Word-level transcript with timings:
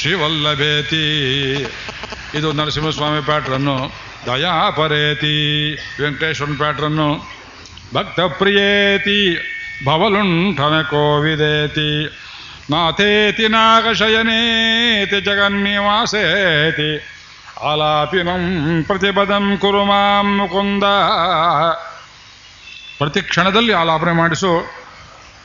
ಶ್ರೀವಲ್ಲಭೇತಿ 0.00 1.06
ಇದು 2.34 2.52
ನರಸಿಂಹಸ್ವಾಮಿ 2.52 3.22
ಪ್ಯಾಟ್ರನ್ನು 3.22 3.92
ದಯಾಪರೇತಿ. 4.26 5.36
ವೆಂಕಟೇಶ್ವರನ 6.02 6.54
ಪ್ಯಾಟ್ರನ್ನು 6.56 7.14
ಭಕ್ತ 7.94 8.20
ಪ್ರಿಯೇತಿ 8.20 9.36
ಭವಲುಂಠನ 9.84 10.82
ಕೋವಿದೇತಿ. 10.82 12.06
ನಾಥೇತಿ 12.70 13.48
ನಾಗಶಯನೇತಿ 13.48 15.20
ಜಗನ್ನಿವಾಸೇತಿ. 15.20 16.90
ಆಲಾಪಿನಂ 17.60 18.84
ಪ್ರತಿಪದಂ 18.86 19.58
ಕುರು 19.60 19.84
ಮಾಂ 19.84 20.36
ಮುಕುಂದ. 20.36 20.84
ಪ್ರತಿ 22.98 23.20
ಕ್ಷಣದಲ್ಲಿ 23.20 23.72
ಆಲಾಪನೆ 23.72 24.12
ಮಾಡಿಸು 24.12 24.66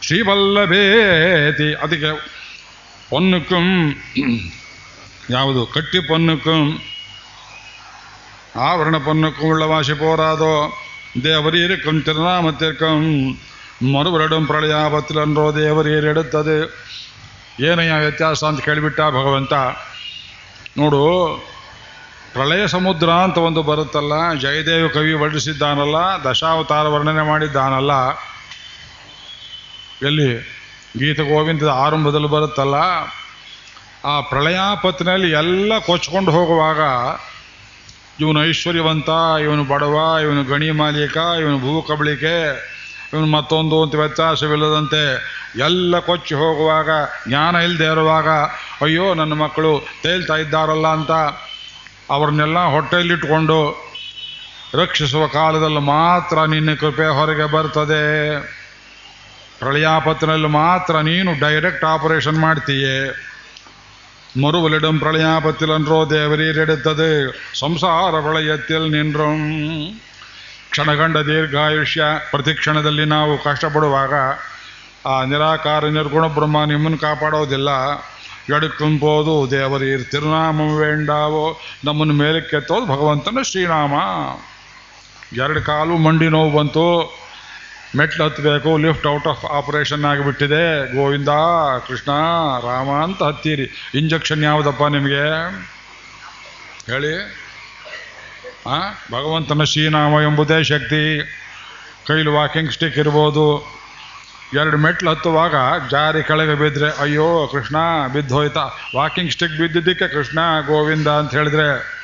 ಶ್ರೀವಲ್ಲಭೇತಿ 0.02 1.74
ಅದಕ್ಕೆ 1.74 2.35
பொண்ணுக்கும் 3.11 3.73
ಯಾವುದು 5.31 5.67
ಕಟ್ಟಿ 5.67 5.99
பொண்ணுக்கும் 5.99 6.69
ஆவரண 8.59 8.97
பொண்ணுக்கும் 8.99 9.51
உள்ள 9.51 9.65
வாசி 9.67 9.93
போராதோ 9.93 10.55
தேவரீருக்கும் 11.21 12.03
திருநாமத்திற்கும் 12.03 13.07
மறுவரிடம் 13.93 14.47
ಪ್ರಳಯಾಪತ್ತಿಲನ್ರೋ 14.47 15.55
ದೇವರೀರು 15.55 16.09
ಎಡುತ್ತದೆ 16.09 16.57
ಏನಯ್ಯ 17.63 17.95
ವ್ಯತ್ಯಾಸ 17.95 18.45
ಅಂತ 18.45 18.61
ಕೇಳಿಬಿಟ್ಟ 18.65 19.01
ಭಗವಂತ 19.01 19.55
ನೋಡು 20.79 21.01
ಪ್ರಳಯ 22.33 22.67
ಸಮುದ್ರ 22.67 23.13
ಅಂತ 23.13 23.39
ಒಂದು 23.39 23.63
ಬರುತ್ತಲ್ಲ 23.63 24.15
ಜಯದೇವ 24.39 24.89
ಕವಿ 24.89 25.13
ವರ್ಣಿಸಿದ್ದಾನಲ್ಲ 25.13 25.97
ದಶಾವತಾರ 26.25 26.87
ವರ್ಣನೆ 26.87 27.23
ಮಾಡಿದ್ದಾನಲ್ಲ 27.23 27.93
ಎಲ್ಲಿ 30.03 30.31
ಗೀತ 31.00 31.22
ಗೋವಿಂದದ 31.22 31.68
ಆರಂಭದಲ್ಲಿ 31.68 32.28
ಬರುತ್ತಲ್ಲ, 32.28 32.76
ಆ 34.06 34.22
ಪ್ರಳಯಾಪತ್ತಿನಲ್ಲಿ 34.22 35.32
ಎಲ್ಲ 35.32 35.72
ಕೊಚ್ಕೊಂಡು 35.80 36.32
ಹೋಗುವಾಗ 36.32 36.80
ಇವನು 38.20 38.46
ಐಶ್ವರ್ಯವಂತ, 38.46 39.10
ಇವನು 39.44 39.64
ಬಡವ, 39.64 39.96
ಇವನು 40.22 40.44
ಗಣಿ 40.44 40.72
ಮಾಲೀಕ, 40.72 41.18
ಇವನು 41.42 41.58
ಭೂ 41.60 41.82
ಕಬಳಿಕೆ, 41.82 42.36
ಇವನು 43.14 43.26
ಮತ್ತೊಂದು 43.26 43.84
ಅಂತ 43.84 43.96
ವ್ಯತ್ಯಾಸವಿಲ್ಲದಂತೆ 43.96 45.02
ಎಲ್ಲ 45.60 46.00
ಕೊಚ್ಚಿ 46.00 46.36
ಹೋಗುವಾಗ, 46.36 46.90
ಜ್ಞಾನ 47.28 47.56
ಇಲ್ಲದೆ 47.56 47.86
ಇರುವಾಗ, 47.86 48.30
ಅಯ್ಯೋ 48.82 49.14
ನನ್ನ 49.14 49.34
ಮಕ್ಕಳು 49.34 49.88
ತೇಲ್ತಾ 50.04 50.38
ಇದ್ದಾರಲ್ಲ 50.38 50.88
ಅಂತ 50.88 51.12
ಅವ್ರನ್ನೆಲ್ಲ 52.12 52.60
ಹೊಟ್ಟೆಯಲ್ಲಿಟ್ಕೊಂಡು 52.66 53.60
ರಕ್ಷಿಸುವ 54.74 55.28
ಕಾಲದಲ್ಲಿ 55.28 55.80
ಮಾತ್ರ 55.80 56.44
ನಿನ್ನ 56.44 56.74
ಕೃಪೆ 56.76 57.08
ಹೊರಗೆ 57.08 57.46
ಬರ್ತದೆ. 57.52 58.06
ಪ್ರಳಯಾಪತ್ತಿನಲ್ಲಿ 59.60 60.48
ಮಾತ್ರ 60.48 60.98
ನೀನು 60.98 61.40
ಡೈರೆಕ್ಟ್ 61.40 61.86
ಆಪರೇಷನ್ 61.86 62.38
ಮಾಡ್ತೀಯೇ? 62.38 63.12
ಮರುವಲಿಡಂ 64.44 65.00
ಪ್ರಳಯಾಪತ್ತಿಲ್ 65.00 65.72
ಅನ್ರೋ 65.72 66.10
ದೇವರೀರಿಡುತ್ತದೆ 66.10 67.42
ಸಂಸಾರ 67.60 68.22
ಪ್ರಳಯತ್ತಿಲ್ 68.22 68.80
வளையத்தில் 68.80 70.00
ಕ್ಷಣಗಂಡ 70.70 71.18
ದೀರ್ಘಾಯುಷ್ಯ 71.18 72.04
ಪ್ರತಿ 72.32 72.54
ಕ್ಷಣದಲ್ಲಿ 72.54 73.06
ನಾವು 73.06 73.44
ಕಷ್ಟಪಡುವಾಗ 73.44 74.14
ಆ 75.06 75.24
ನಿರಾಕಾರ 75.24 75.86
ನಿರ್ಗುಣ 75.86 76.28
ಬ್ರಹ್ಮ 76.28 76.64
ನಿಮ್ಮನ್ನು 76.64 76.98
ಕಾಪಾಡೋದಿಲ್ಲ. 76.98 77.70
ಎಡುಕುಂಬೋದು 78.56 79.52
ದೇವರೀರ್ 79.52 80.12
ತಿರುನಾಮ 80.12 80.62
ವೇಂಡಾವೋ. 80.62 81.60
ನಮ್ಮನ್ನು 81.86 82.14
ಮೇಲಕ್ಕೆತ್ತೋದು 82.14 82.86
ಭಗವಂತನ 82.86 83.38
ಶ್ರೀನಾಮ. 83.42 83.94
ಎರಡು 85.36 85.62
ಕಾಲು 85.62 85.98
ಮಂಡಿ 85.98 86.30
ನೋವು 86.30 86.58
ಬಂತು. 86.58 87.25
ಮೆಟ್ಲು 87.98 88.26
ಹತ್ತಬೇಕು 88.26 88.78
ಲಿಫ್ಟ್ 88.78 89.08
ಔಟ್ 89.08 89.28
ಆಫ್ 89.28 89.46
ಆಪರೇಷನ್ 89.46 90.06
ಆಗಿಬಿಟ್ಟಿದೆ. 90.06 90.96
ಗೋವಿಂದ, 90.96 91.30
ಕೃಷ್ಣ, 91.88 92.12
ರಾಮ 92.64 93.04
ಅಂತ 93.04 93.24
ಹತ್ತೀರಿ. 93.24 93.92
ಇಂಜೆಕ್ಷನ್ 93.96 94.44
ಯಾವುದಪ್ಪ 94.44 94.84
ನಿಮಗೆ? 94.84 95.24
ಹೇಳಿ. 96.92 97.46
ಆ? 98.68 98.78
ಭಗವಂತನ 99.12 99.64
ಶ್ರೀನಾಮ 99.64 100.14
ಎಂಬುದೇ 100.14 100.64
ಶಕ್ತಿ. 100.64 101.22
ಕೈಲಿ 102.08 102.30
ವಾಕಿಂಗ್ 102.30 102.72
ಸ್ಟಿಕ್ 102.72 102.98
ಇರ್ಬೋದು. 102.98 103.76
ಎರಡು 104.54 104.78
ಮೆಟ್ಲು 104.78 105.10
ಹತ್ತುವಾಗ 105.10 105.56
ಜಾರಿ 105.92 106.24
ಕೆಳಗೆ 106.24 106.56
ಬಿದ್ದರೆ 106.56 107.02
ಅಯ್ಯೋ, 107.02 107.50
ಕೃಷ್ಣ 107.52 107.76
ಬಿದ್ದೋಯ್ತಾ 108.14 108.70
ವಾಕಿಂಗ್ 108.96 109.32
ಸ್ಟಿಕ್ 109.32 109.58
ಬಿದ್ದಿದ್ದಕ್ಕೆ 109.58 110.08
ಕೃಷ್ಣ, 110.08 110.40
ಗೋವಿಂದ 110.68 111.08
ಅಂತ 111.08 111.36
ಹೇಳಿದ್ರೆ, 111.36 111.96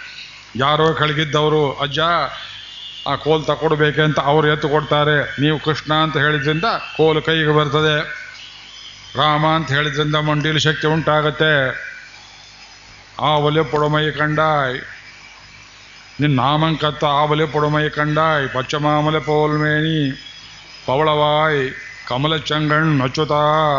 ಯಾರೋ 0.56 0.94
ಕೆಳಗಿದ್ದವರು, 0.94 1.74
ಅಜ್ಜ 1.74 2.00
ಆ 3.08 3.16
ಕೋಲ್ 3.16 3.46
ತಕೊಡ್ಬೇಕೆ 3.46 4.02
ಅಂತ 4.02 4.20
ಅವರು 4.20 4.48
ಎತ್ತು 4.48 4.70
ಕೊಡ್ತಾರೆ. 4.70 5.42
ನೀವು 5.42 5.60
ಕೃಷ್ಣ 5.60 5.94
ಅಂತ 5.94 6.18
ಹೇಳಿದ್ರಿಂದ 6.18 6.66
ಕೋಲು 6.98 7.22
ಕೈಗೆ 7.22 7.52
ಬರ್ತದೆ. 7.58 8.22
ರಾಮ 9.16 9.46
ಅಂತ 9.46 9.72
ಹೇಳಿದ್ರಿಂದ 9.72 10.16
ಮಂಡಿಲು 10.16 10.60
ಶಕ್ತಿ 10.60 10.88
ಉಂಟಾಗತ್ತೆ. 10.88 11.70
ಆ 13.20 13.28
ಒಲೆ 13.28 13.64
ಪುಡಮೈ 13.64 14.12
ಕಂಡಾಯ್. 14.12 14.82
ನಿನ್ನ 16.22 16.40
ನಾಮಂಕತ್ತ 16.40 17.04
ಆ 17.04 17.24
ಒಲೆ 17.24 17.46
ಪುಡಮೈ 17.46 17.90
ಕಂಡಾಯ್. 17.90 18.50
ಪಚ್ಚಮಾಮಲೆ 18.50 19.20
ಪೋಲ್ಮೇಣಿ 19.20 20.12
ಪವಳವಾಯ್. 20.88 21.70
ಕಮಲ 22.08 22.38
ಚಂಗಣ್ 22.38 23.02
ಅಚ್ಯುತ 23.02 23.32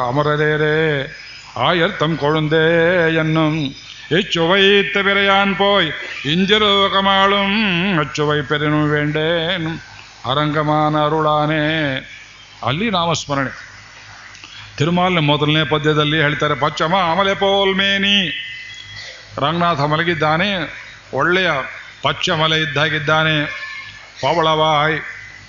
ಅಮರರೇರೇ 0.08 1.10
ಆಯರ್ಥಂ 1.56 2.16
ಕೊಳುಂದೇ 2.16 3.08
ಎನ್ನು. 3.16 3.48
എച്ചുവൈത്ത 4.18 4.94
പിറയാൻ 4.94 5.54
പോയി 5.54 5.92
ഇഞ്ചിറകമാളും 6.32 7.50
അച്ചുവൈ 8.00 8.40
പെരനു 8.40 8.86
വേണ്ടേൻ 8.86 9.66
ಅರಂಗಮಾನ 10.30 10.96
ಅರುಳಾನೆ. 11.04 11.96
ಅಲ್ಲಿ 12.66 12.90
ನಾಮಸ್ಮರಣೆ. 12.90 13.72
ತಿರುಮಾಲಿನ 14.76 15.18
ಮೊದಲನೇ 15.18 15.64
ಪದ್ಯದಲ್ಲಿ 15.64 16.16
ಹೇಳ್ತಾರೆ 16.16 16.54
ಪಚ್ಚಮ 16.54 16.94
ಆಮಲೆ 16.94 17.34
ಪೋಲ್ಮೇನಿ 17.34 18.28
ರಂಗನಾಥ 19.38 19.80
ಮಲಗಿದ್ದಾನೆ, 19.80 20.50
ಒಳ್ಳೆಯ 21.14 21.50
ಪಚ್ಚಮಲೆ 22.02 22.60
ಇದ್ದಾಗಿದ್ದಾನೆ. 22.60 23.44
ಪವಳವಾಯ್, 24.22 25.00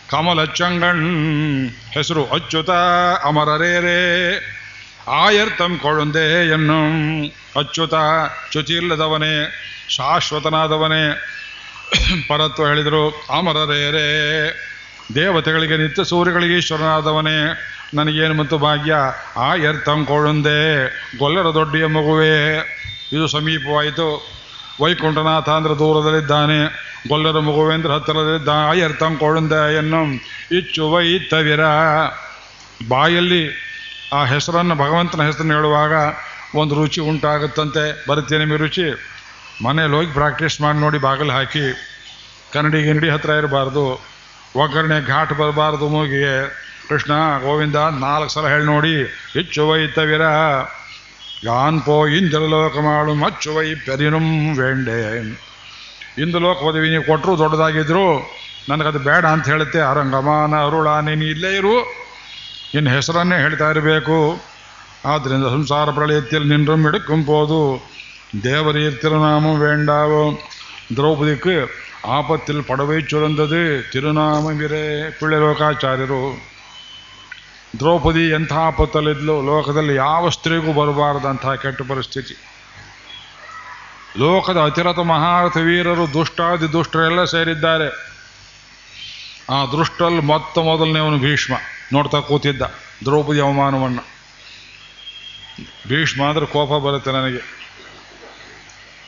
ಕಮಲ 0.10 0.46
ಚಂಗಣ್, 0.46 1.70
ಹೆಸರು 1.94 2.26
ಅಚ್ಚುತ 2.26 2.70
ಅಮರರೇರೇ. 3.24 4.02
ಆಯರ್ತಂ 5.08 5.80
ಕೊಳಂದೆ 5.82 6.50
ಎನ್ನು. 6.50 6.84
ಅಚ್ಯುತ 7.56 7.94
ಚ್ಯುತಿ 8.52 8.74
ಇಲ್ಲದವನೇ 8.74 9.54
ಶಾಶ್ವತನಾದವನೇ. 9.90 11.30
ಪರತ್ವ 12.30 12.68
ಹೇಳಿದರು 12.68 13.26
ಅಮರರೇರೇ 13.38 14.10
ದೇವತೆಗಳಿಗೆ, 15.16 15.78
ನಿತ್ಯ 15.78 16.04
ಸೂರ್ಯಗಳಿಗೆ 16.04 16.58
ಈಶ್ವರನಾದವನೇ. 16.58 17.70
ನನಗೇನು 17.94 18.34
ಮತ್ತು 18.34 18.58
ಭಾಗ್ಯ? 18.58 18.96
ಆಯರ್ತಂ 19.38 20.06
ಕೊಳುಂದೆ, 20.06 20.86
ಗೊಲ್ಲರ 21.18 21.54
ದೊಡ್ಡಿಯ 21.54 21.86
ಮಗುವೇ. 21.86 22.58
ಇದು 23.14 23.28
ಸಮೀಪವಾಯಿತು. 23.28 24.34
ವೈಕುಂಠನಾಥ 24.82 25.50
ಅಂದ್ರೆ 25.50 25.74
ದೂರದಲ್ಲಿದ್ದಾನೆ. 25.74 26.94
ಗೊಲ್ಲರ 27.08 27.40
ಮಗುವೇಂದ್ರ 27.40 27.92
ಹತ್ತಿರದಲ್ಲಿದ್ದ 27.92 28.50
ಆಯರ್ತಂ 28.50 29.18
ಕೊಳುಂದೆ 29.18 29.78
ಎನ್ನು. 29.78 30.04
ಇಚ್ಚುವೈ 30.58 31.20
ತವಿರ 31.20 31.60
ಬಾಯಲ್ಲಿ 32.90 33.50
ಆ 34.14 34.26
ಹೆಸರನ್ನು 34.26 34.76
ಭಗವಂತನ 34.76 35.22
ಹೆಸರನ್ನು 35.22 35.56
ಹೇಳುವಾಗ 35.56 35.94
ಒಂದು 36.56 36.76
ರುಚಿ 36.76 37.02
ಉಂಟಾಗುತ್ತಂತೆ. 37.02 38.06
ಬರುತ್ತೆ 38.10 38.38
ನಿಮಗೆ 38.38 38.58
ರುಚಿ? 38.58 39.14
ಮನೇಲಿ 39.66 39.94
ಹೋಗಿ 39.94 40.14
ಪ್ರಾಕ್ಟೀಸ್ 40.14 40.62
ಮಾಡಿ 40.62 40.78
ನೋಡಿ 40.78 40.98
ಬಾಗಿಲು 40.98 41.32
ಹಾಕಿ. 41.32 41.74
ಕನ್ನಡಿ 42.54 42.84
ಗಿನ್ನಡಿ 42.84 43.10
ಹತ್ರ 43.10 43.30
ಇರಬಾರ್ದು. 43.30 44.06
ಒಗ್ಗರಣೆ 44.56 45.08
ಘಾಟ್ 45.08 45.34
ಬರಬಾರ್ದು 45.34 45.88
ಮೂಗಿಗೆ. 45.88 46.64
ಕೃಷ್ಣ 46.90 47.14
ಗೋವಿಂದ 47.42 47.76
ನಾಲ್ಕು 47.76 48.34
ಸಲ 48.34 48.48
ಹೇಳಿ 48.48 48.66
ನೋಡಿ. 48.66 49.04
ಹೆಚ್ಚು 49.34 49.70
ವೈತವಿರ 49.70 50.22
ಯಾನ್ 51.44 51.82
ಪೋ 51.82 52.08
ಇಂದ್ರಲೋಕ 52.08 52.78
ಮಾಡು, 52.78 53.14
ಮಚ್ಚು 53.14 53.56
ವೈ 53.56 53.76
ಪೆರಿನುಂ 53.76 54.58
ವೇಂಡೆ. 54.58 55.20
ಇಂದು 56.18 56.40
ಲೋಕ 56.40 56.58
ಓದಿವಿ 56.58 56.90
ನೀವು 56.90 57.04
ಕೊಟ್ಟರು 57.04 57.38
ದೊಡ್ಡದಾಗಿದ್ರು. 57.38 58.36
ನನಗದು 58.70 59.00
ಬೇಡ 59.00 59.26
ಅಂತ 59.26 59.46
ಹೇಳುತ್ತೆ. 59.46 59.82
ಅರಂಗಮಾನ 59.82 60.56
ಅರುಳ 60.56 60.90
ನೀನು 60.90 61.26
ಇಲ್ಲೇ 61.26 61.56
ಇರು. 61.56 61.84
ನಿನ್ನ 62.76 62.90
ಹೆಸರನ್ನೇ 62.90 63.36
ಹೇಳ್ತಾ 63.36 63.72
ಇರಬೇಕು. 63.72 64.42
ಆದ್ದರಿಂದ 65.06 65.48
ಸಂಸಾರ 65.48 65.90
பிரளயத்தில் 65.90 66.48
நின்றும் 66.48 66.86
எடுக்கும் 66.86 67.26
போது 67.26 67.58
தேவரீர் 68.42 69.00
திருநாமம் 69.00 69.60
வேண்டாவோ? 69.60 70.24
திரௌபதிக்கு 70.96 71.56
ஆபத்தில் 72.06 72.62
படவை 72.62 73.06
சுரந்தது 73.06 73.90
திருநாமம் 73.92 74.62
இரே 74.62 74.86
ಲೋಕಾಚಾರ್ಯರು 75.40 76.24
ದ್ರೌಪದಿ 77.80 78.30
ಎಂಥ 78.30 78.54
ಆಪತ್ತಲ್ಲಿದ್ಲು 78.54 79.42
ಲೋಕದಲ್ಲಿ 79.42 79.96
ಯಾವ 79.96 80.30
ಸ್ತ್ರೀಗೂ 80.30 80.74
ಬರಬಾರದಂತಹ 80.74 81.56
ಕೆಟ್ಟ 81.56 81.82
ಪರಿಸ್ಥಿತಿ 81.82 82.36
ಲೋಕದ 84.20 84.60
ಅತಿರಥ 84.62 85.00
ಮಹಾರಥ 85.00 85.58
ವೀರರು 85.58 86.14
ದುಷ್ಟಾದಿ 86.14 86.74
ದುಷ್ಟರೆಲ್ಲ 86.74 87.24
ಸೇರಿದ್ದಾರೆ 87.26 87.90
ಆ 89.50 89.66
ದುಷ್ಟಲ್ಲಿ 89.66 90.22
ಮೊತ್ತ 90.22 90.60
ಮೊದಲನೇವನು 90.60 91.18
ಭೀಷ್ಮ 91.18 91.54
ನೋಡ್ತಾ 91.94 92.20
ಕೂತಿದ್ದ 92.20 92.62
ದ್ರೌಪದಿ 93.06 93.40
ಅವಮಾನವನ್ನ 93.40 94.00
ಭೀಷ್ಮ 95.88 96.30
ಅಂದ್ರೆ 96.30 96.46
ಕೋಪ 96.46 96.84
ಬರುತ್ತೆ 96.84 97.12
ನನಗೆ. 97.12 97.64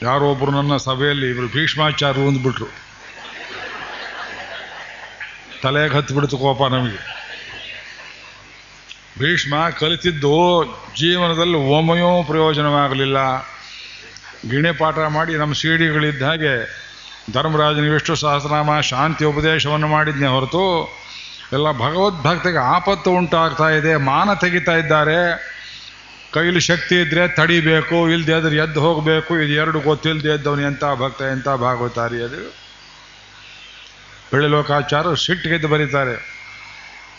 ಯಾರೋ 0.01 0.25
ಒಬ್ಬರು 0.25 0.51
ನನ್ನ 0.51 0.77
ಸಭೆಯಲ್ಲಿ 0.77 1.29
ಇವರು 1.29 1.47
ಭೀಷ್ಮಾಚಾರ್ಯರು 1.47 2.27
ಅಂದ್ಬಿಟ್ರು. 2.27 2.65
ತಲೆಗೆ 5.63 5.95
ಹತ್ತಿಬಿಡ್ತು 5.95 6.37
ಕೋಪ 6.37 6.73
ನಮಗೆ. 6.73 7.15
ಭೀಷ್ಮ 9.19 9.69
ಕಲಿತಿದ್ದು 9.69 10.63
ಜೀವನದಲ್ಲಿ 10.97 11.55
ಒಮ್ಮೆಯೂ 11.55 12.23
ಪ್ರಯೋಜನವಾಗಲಿಲ್ಲ. 12.23 13.17
ಗಿಣೆ 14.49 14.71
ಪಾಠ 14.71 14.97
ಮಾಡಿ 14.97 15.35
ನಮ್ಮ 15.35 15.53
ಸಿಡಿಗಳಿದ್ದ 15.53 16.23
ಹಾಗೆ 16.23 16.85
ಧರ್ಮರಾಜನಿಗೆ 17.33 17.89
ವಿಷ್ಣು 17.89 18.15
ಸಹಸ್ರನಾಮ 18.15 18.79
ಶಾಂತಿ 18.79 19.25
ಉಪದೇಶವನ್ನು 19.25 19.87
ಮಾಡಿದ್ನೇ 19.87 20.27
ಹೊರತು 20.27 20.93
ಎಲ್ಲ 21.53 21.71
ಭಗವದ್ಭಕ್ತಿಗೆ 21.71 22.57
ಆಪತ್ತು 22.57 23.11
ಉಂಟಾಗ್ತಾ 23.11 23.69
ಇದೆ, 23.69 23.95
ಮಾನ 23.95 24.33
ತೆಗಿತಾ 24.33 24.71
ಇದ್ದಾರೆ. 24.71 25.54
ಕೈಲಿ 26.33 26.59
ಶಕ್ತಿ 26.59 26.95
ಇದ್ರೆ 27.01 27.23
ತಡಿಬೇಕು 27.37 27.97
ಇಲ್ಲದೆ 28.09 28.33
ಆದ್ರೆ 28.33 28.55
ಎದ್ದು 28.55 28.79
ಹೋಗಬೇಕು, 28.85 29.31
ಇದು 29.43 29.53
ಎರಡು 29.63 29.79
ಗೊತ್ತಿಲ್ಲದೆ 29.79 30.29
ಎದ್ದವನು 30.29 30.61
ಎಂಥ 30.61 30.83
ಭಕ್ತ 31.01 31.21
ಎಂಥ 31.33 31.47
ಭಾಗವತಾರಿ 31.63 32.17
ಅದು. 32.23 32.41
ಬೆಳ್ಳಿಲೋಕಾಚಾರ 34.31 35.13
ಸಿಟ್ಟಿಗೆದ್ದು 35.25 35.67
ಬರೀತಾರೆ, 35.67 36.15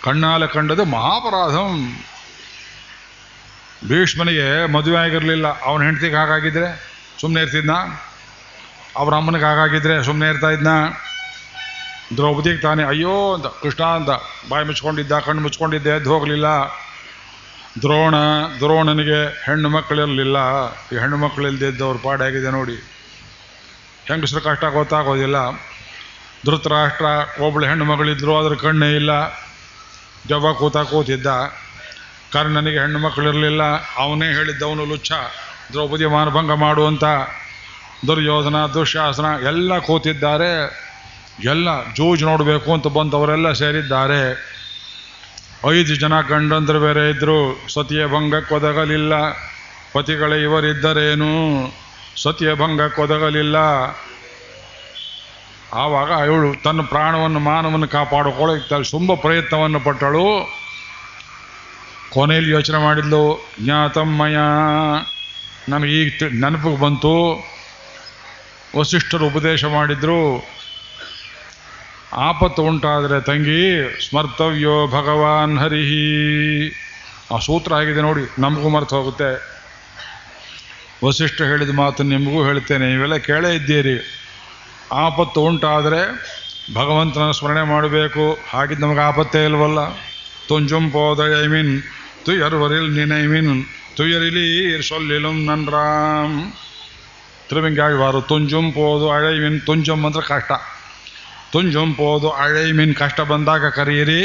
ಕಣ್ಣಾಲ 0.04 0.46
ಕಂಡದು 0.46 0.84
ಮಹಾಪರಾಧಂ. 0.96 1.72
ಭೀಷ್ಮನಿಗೆ 3.88 4.48
ಮದುವೆ 4.74 4.98
ಆಗಿರಲಿಲ್ಲ, 5.04 5.46
ಅವನ 5.64 5.82
ಹೆಂಡತಿಗೆ 5.82 6.16
ಹಾಗಾಗಿದ್ರೆ 6.16 6.68
ಸುಮ್ಮನೆ 7.20 7.40
ಇರ್ತಿದ್ನ? 7.42 7.74
ಅವ್ರ 8.96 9.12
ಅಮ್ಮನಿಗೆ 9.14 9.44
ಹಾಗಾಗಿದ್ರೆ 9.44 9.96
ಸುಮ್ಮನೆ 10.04 10.28
ಇರ್ತಾ 10.30 10.50
ಇದ್ನ? 10.50 10.70
ದ್ರೌಪದಿಗೆ 12.16 12.60
ತಾನೇ, 12.60 12.82
ಅಯ್ಯೋ 12.84 13.14
ಅಂತ, 13.34 13.46
ಕೃಷ್ಣ 13.62 13.84
ಅಂತ, 13.98 14.10
ಬಾಯಿ 14.50 14.64
ಮುಚ್ಕೊಂಡಿದ್ದ, 14.66 15.12
ಕಣ್ಣು 15.26 15.42
ಮುಚ್ಕೊಂಡಿದ್ದೆ, 15.42 15.90
ಎದ್ದು 15.90 16.10
ಹೋಗಲಿಲ್ಲ. 16.14 16.48
ದ್ರೋಣ, 17.82 18.14
ದ್ರೋಣನಿಗೆ 18.58 19.46
ಹೆಣ್ಣು 19.46 19.68
ಮಕ್ಕಳಿರಲಿಲ್ಲ. 19.68 20.36
ಈ 20.92 20.98
ಹೆಣ್ಣು 20.98 21.16
ಮಕ್ಕಳಿಲ್ದಿದ್ದವ್ರ 21.16 21.96
ಪಾಡಾಗಿದೆ 22.02 22.50
ನೋಡಿ. 22.50 22.74
ಹೆಂಗಸರು 24.08 24.40
ಕಷ್ಟ 24.40 24.64
ಗೊತ್ತಾಗೋದಿಲ್ಲ. 24.64 25.50
ಧೃತರಾಷ್ಟ್ರ 26.46 27.04
ಒಬ್ಬಳು 27.42 27.66
ಹೆಣ್ಣು 27.66 27.84
ಮಗಳಿದ್ರು 27.84 28.38
ಅದ್ರ 28.38 28.56
ಕಣ್ಣೇ 28.56 28.96
ಇಲ್ಲ. 28.96 29.10
ಜವ 30.26 30.52
ಕೂತ 30.52 30.76
ಕೂತಿದ್ದ. 30.76 31.26
ಕರ್ಣನಿಗೆ 32.32 32.78
ಹೆಣ್ಣು 32.78 32.98
ಮಕ್ಕಳಿರಲಿಲ್ಲ. 32.98 33.62
ಅವನೇ 33.96 34.26
ಹೇಳಿದ್ದವನು 34.26 34.84
ಲುಚ್ಛ. 34.84 35.12
ದ್ರೌಪದಿ 35.72 36.06
ಮಾನಭಂಗ 36.06 36.52
ಮಾಡುವಂಥ 36.52 37.04
ದುರ್ಯೋಧನ 38.06 38.56
ದುಶ್ಯಾಸನ 38.74 39.24
ಎಲ್ಲ 39.46 39.78
ಕೂತಿದ್ದಾರೆ. 39.78 40.80
ಎಲ್ಲ 41.44 41.84
ಜೂಜ್ 41.84 42.22
ನೋಡಬೇಕು 42.24 42.72
ಅಂತ 42.72 42.86
ಬಂದವರೆಲ್ಲ 42.86 43.52
ಸೇರಿದ್ದಾರೆ. 43.52 44.55
ಐದು 45.70 45.96
ಜನ 45.96 46.20
ಗಂಡಂದ್ರು 46.20 46.80
ಬೇರೆ 46.80 47.10
ಇದ್ರು, 47.10 47.68
ಸತಿಯ 47.68 48.06
ಭಂಗಕ್ಕೆ 48.06 48.54
ಒದಗಲಿಲ್ಲ 48.54 49.30
ಪತಿಗಳ, 49.92 50.32
ಇವರಿದ್ದರೇನು? 50.32 51.66
ಸತಿಯ 52.22 52.54
ಭಂಗಕ್ಕೆ 52.54 53.02
ಒದಗಲಿಲ್ಲ 53.02 53.56
ಆವಾಗ 55.74 56.08
ಇವಳು 56.08 56.62
ತನ್ನ 56.62 56.80
ಪ್ರಾಣವನ್ನು 56.82 57.38
ಮಾನವನ್ನು 57.38 57.88
ಕಾಪಾಡಿಕೊಳ್ಳಕ್ಕೆ 57.88 58.90
ತುಂಬ 58.90 59.14
ಪ್ರಯತ್ನವನ್ನು 59.14 59.80
ಪಟ್ಟಳು. 59.80 60.56
ಕೊನೆಯಲ್ಲಿ 62.10 62.50
ಯೋಚನೆ 62.50 62.78
ಮಾಡಿದ್ಲು 62.78 63.50
ಜ್ಞಾತಮ್ಮಯ 63.64 64.36
ನಮಗೆ 65.68 66.02
ಈಗ 66.02 66.12
ನೆನಪಿಗೆ 66.32 66.80
ಬಂತು. 66.80 67.44
ವಸಿಷ್ಠರು 68.78 69.26
ಉಪದೇಶ 69.26 69.64
ಮಾಡಿದ್ರು. 69.64 70.55
ಆಪತ್ತು 72.16 72.62
ಉಂಟಾದರೆ 72.62 73.20
ತಂಗಿ, 73.20 73.62
ಸ್ಮರ್ತವ್ಯೋ 74.08 74.86
ಭಗವಾನ್ 74.86 75.58
ಹರಿಹಿ. 75.58 76.06
ಆ 77.34 77.38
ಸೂತ್ರ 77.38 77.74
ಆಗಿದೆ 77.74 78.00
ನೋಡಿ, 78.00 78.40
ನಮಗೂ 78.40 78.68
ಮರ್ತು 78.68 78.96
ಹೋಗುತ್ತೆ. 78.96 79.56
ವಸಿಷ್ಠ 81.06 81.42
ಹೇಳಿದ 81.42 81.70
ಮಾತು 81.74 82.02
ನಿಮಗೂ 82.02 82.44
ಹೇಳ್ತೇನೆ 82.44 82.86
ನೀವೆಲ್ಲ 82.86 83.16
ಕೇಳೇ 83.16 83.54
ಇದ್ದೀರಿ. 83.54 83.96
ಆಪತ್ತು 84.92 85.40
ಉಂಟಾದರೆ 85.40 86.00
ಭಗವಂತನ 86.74 87.30
ಸ್ಮರಣೆ 87.30 87.62
ಮಾಡಬೇಕು. 87.62 88.38
ಹಾಗಿದ್ದು 88.48 88.86
ನಮಗೆ 88.86 89.00
ಆಪತ್ತೇ 89.00 89.44
ಇಲ್ವಲ್ಲ? 89.44 89.78
ತುಂಜುಂ 90.48 90.90
ಪೋದಯಮಿನ್ 90.90 91.82
ತುಯರ್ವರಿಲ್ 92.24 93.28
ಮೀನ್ 93.28 93.64
ತುಯರಿಲಿ 93.96 94.82
ಸೊಲ್ಲಿಲುಂ 94.88 95.44
ನನ್ 95.44 95.66
ರಾಮ್ 95.66 96.52
ತಿರುವಿಂಗಾಳ್ವಾರು 97.48 98.20
ತುಂಜುಂ 98.20 98.72
ಪೋದು 98.72 99.06
ಮೀನ್ 99.42 99.60
ತುಂಜುಂ 99.60 100.06
ಅಂದ್ರೆ 100.06 100.28
ಕಷ್ಟ. 100.28 100.52
ತುಂಜುಂ 101.52 101.90
ಹಳೆ 102.36 102.72
ಮೀನು 102.72 102.94
ಕಷ್ಟ 102.94 103.20
ಬಂದಾಗ 103.20 103.68
ಕರೆಯಿರಿ 103.68 104.20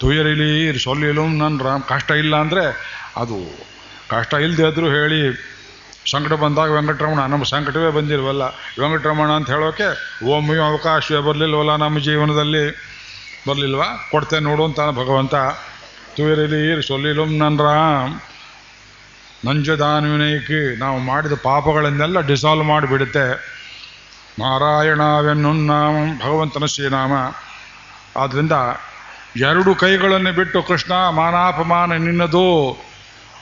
ತುಯರಿಲಿ 0.00 0.78
ಸೊಲ್ಲಿಲು 0.78 1.24
ನನ್ನ 1.34 1.64
ರಾಮ್ 1.64 1.82
ಕಷ್ಟ 1.82 2.10
ಇಲ್ಲ 2.10 2.36
ಅಂದರೆ 2.36 2.64
ಅದು 3.16 3.36
ಕಷ್ಟ 4.08 4.34
ಇಲ್ಲದೆ 4.34 4.64
ಆದರೂ 4.64 4.86
ಹೇಳಿ 4.90 5.20
ಸಂಕಟ 6.06 6.32
ಬಂದಾಗ 6.32 6.70
ವೆಂಕಟರಮಣ 6.70 7.20
ನಮ್ಮ 7.26 7.44
ಸಂಕಟವೇ 7.44 7.90
ಬಂದಿಲ್ವಲ್ಲ 7.90 8.44
ವೆಂಕಟರಮಣ 8.80 9.30
ಅಂತ 9.30 9.48
ಹೇಳೋಕೆ 9.50 9.86
ಒಮ್ಮೆ 10.26 10.56
ಅವಕಾಶವೇ 10.56 11.20
ಬರಲಿಲ್ವಲ್ಲ 11.20 11.76
ನಮ್ಮ 11.76 11.98
ಜೀವನದಲ್ಲಿ 11.98 12.64
ಬರಲಿಲ್ವಾ 13.48 13.88
ಕೊಡ್ತೇನೆ 14.10 14.44
ನೋಡು 14.44 14.64
ಅಂತ 14.64 14.80
ಭಗವಂತ 14.96 15.34
ತುಯರಿಲಿ 16.16 16.82
ಸೊಲ್ಲಿಲು 16.82 17.24
ನನ್ನ 17.24 17.60
ರಾಮ್ 17.60 18.14
ನಂಜದಾನುವಿನೈಕಿ 19.46 20.60
ನಾವು 20.76 20.98
ಮಾಡಿದ 20.98 21.34
ಪಾಪಗಳನ್ನೆಲ್ಲ 21.42 22.20
ಡಿಸಾಲ್ವ್ 22.20 22.66
ಮಾಡಿಬಿಡುತ್ತೆ 22.66 23.26
ನಾರಾಯಣವೆನ್ನು 24.38 25.52
ನಾಮ, 25.52 26.18
ಭಗವಂತನ 26.18 26.64
ಶ್ರೀನಾಮ. 26.64 27.12
ಆದ್ದರಿಂದ 28.16 28.52
ಎರಡು 29.36 29.74
ಕೈಗಳನ್ನು 29.74 30.32
ಬಿಟ್ಟು 30.32 30.62
ಕೃಷ್ಣ, 30.62 30.92
ಮಾನಾಪಮಾನ 31.10 31.92
ನಿನ್ನದು 31.92 32.72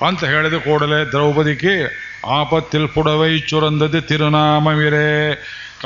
ಅಂತ 0.06 0.24
ಹೇಳಿದ 0.24 0.54
ಕೂಡಲೇ 0.54 1.04
ದ್ರೌಪದಿಗೆ 1.04 1.74
ಆಪತ್ತಿಲ್ 2.40 2.88
ಪುಡವೈ 2.88 3.38
ಚುರಂದದಿ 3.38 4.00
ತಿರುನಾಮವಿರೇ. 4.00 5.32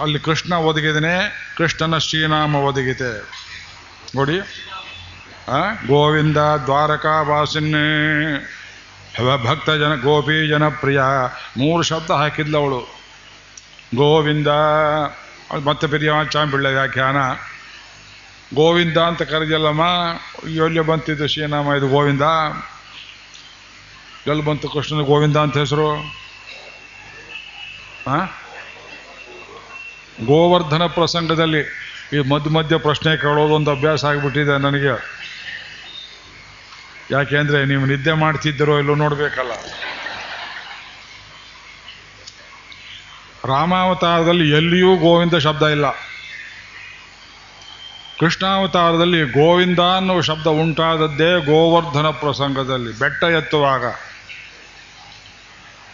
ಅಲ್ಲಿ 0.02 0.18
ಕೃಷ್ಣ 0.18 0.54
ಒದಗಿದನೆ, 0.54 1.14
ಕೃಷ್ಣನ 1.56 1.98
ಶ್ರೀನಾಮ 1.98 2.56
ಒದಗಿದೆ 2.56 3.12
ನೋಡಿ 4.16 4.38
ಗೋವಿಂದ, 5.86 6.36
ದ್ವಾರಕಾ 6.36 7.22
ವಾಸಿನ್ನೇ 7.22 7.86
ಭಕ್ತ 9.44 9.70
ಜನ 9.70 9.94
ಗೋಪಿ 9.94 10.48
ಜನಪ್ರಿಯ 10.48 11.00
ಮೂರು 11.56 11.82
ಶಬ್ದ 11.82 12.10
ಹಾಕಿದ್ಲು 12.10 12.58
ಅವಳು. 12.58 12.95
ಗೋವಿಂದ 13.94 14.46
ಮತ್ತೆ 15.64 15.86
ಪೆರಿಯಾಚಾಂ 15.86 16.50
ಬಿಳ್ಳ 16.50 16.66
ವ್ಯಾಖ್ಯಾನ? 16.66 17.16
ಗೋವಿಂದ 18.54 18.98
ಅಂತ 18.98 19.22
ಕರೆದಿಲ್ಲಮ್ಮ, 19.22 19.84
ಎಲ್ಲಿ 20.48 20.80
ಬಂತಿದ್ದು 20.80 21.26
ಶ್ರೀನಾಮ 21.26 21.74
ಇದು 21.78 21.88
ಗೋವಿಂದ? 21.88 22.22
ಎಲ್ಲಿ 24.26 24.44
ಬಂತು 24.44 24.68
ಕೃಷ್ಣನ 24.68 25.02
ಗೋವಿಂದ 25.02 25.36
ಅಂತ 25.36 25.56
ಹೆಸರು? 25.56 25.90
ಗೋವರ್ಧನ 30.24 30.86
ಪ್ರಸಂಗದಲ್ಲಿ 30.86 31.60
ಈ 32.12 32.18
ಮಧ್ಯ 32.18 32.50
ಮಧ್ಯ 32.50 32.76
ಪ್ರಶ್ನೆ 32.76 33.16
ಕೇಳೋದು 33.16 33.54
ಒಂದು 33.54 33.70
ಅಭ್ಯಾಸ 33.70 34.04
ಆಗಿಬಿಟ್ಟಿದೆ 34.04 34.58
ನನಗೆ. 34.58 34.94
ಯಾಕೆಂದ್ರೆ 37.10 37.64
ನೀವು 37.64 37.84
ನಿದ್ದೆ 37.86 38.12
ಮಾಡ್ತಿದ್ದರೋ 38.12 38.78
ಇಲ್ಲೋ 38.78 38.94
ನೋಡ್ಬೇಕಲ್ಲ. 38.94 39.52
ರಾಮಾವತಾರದಲ್ಲಿ 43.46 44.50
ಎಲ್ಲಿಯೂ 44.50 44.96
ಗೋವಿಂದ 44.96 45.34
ಶಬ್ದ 45.34 45.62
ಇಲ್ಲ. 45.62 45.90
ಕೃಷ್ಣಾವತಾರದಲ್ಲಿ 48.20 49.20
ಗೋವಿಂದ 49.22 49.78
ಅನ್ನುವ 49.96 50.20
ಶಬ್ದ 50.20 50.46
ಉಂಟಾದದ್ದೇ 50.46 51.44
ಗೋವರ್ಧನ 51.44 52.10
ಪ್ರಸಂಗದಲ್ಲಿ, 52.10 52.98
ಬೆಟ್ಟ 52.98 53.24
ಎತ್ತುವಾಗ. 53.24 53.84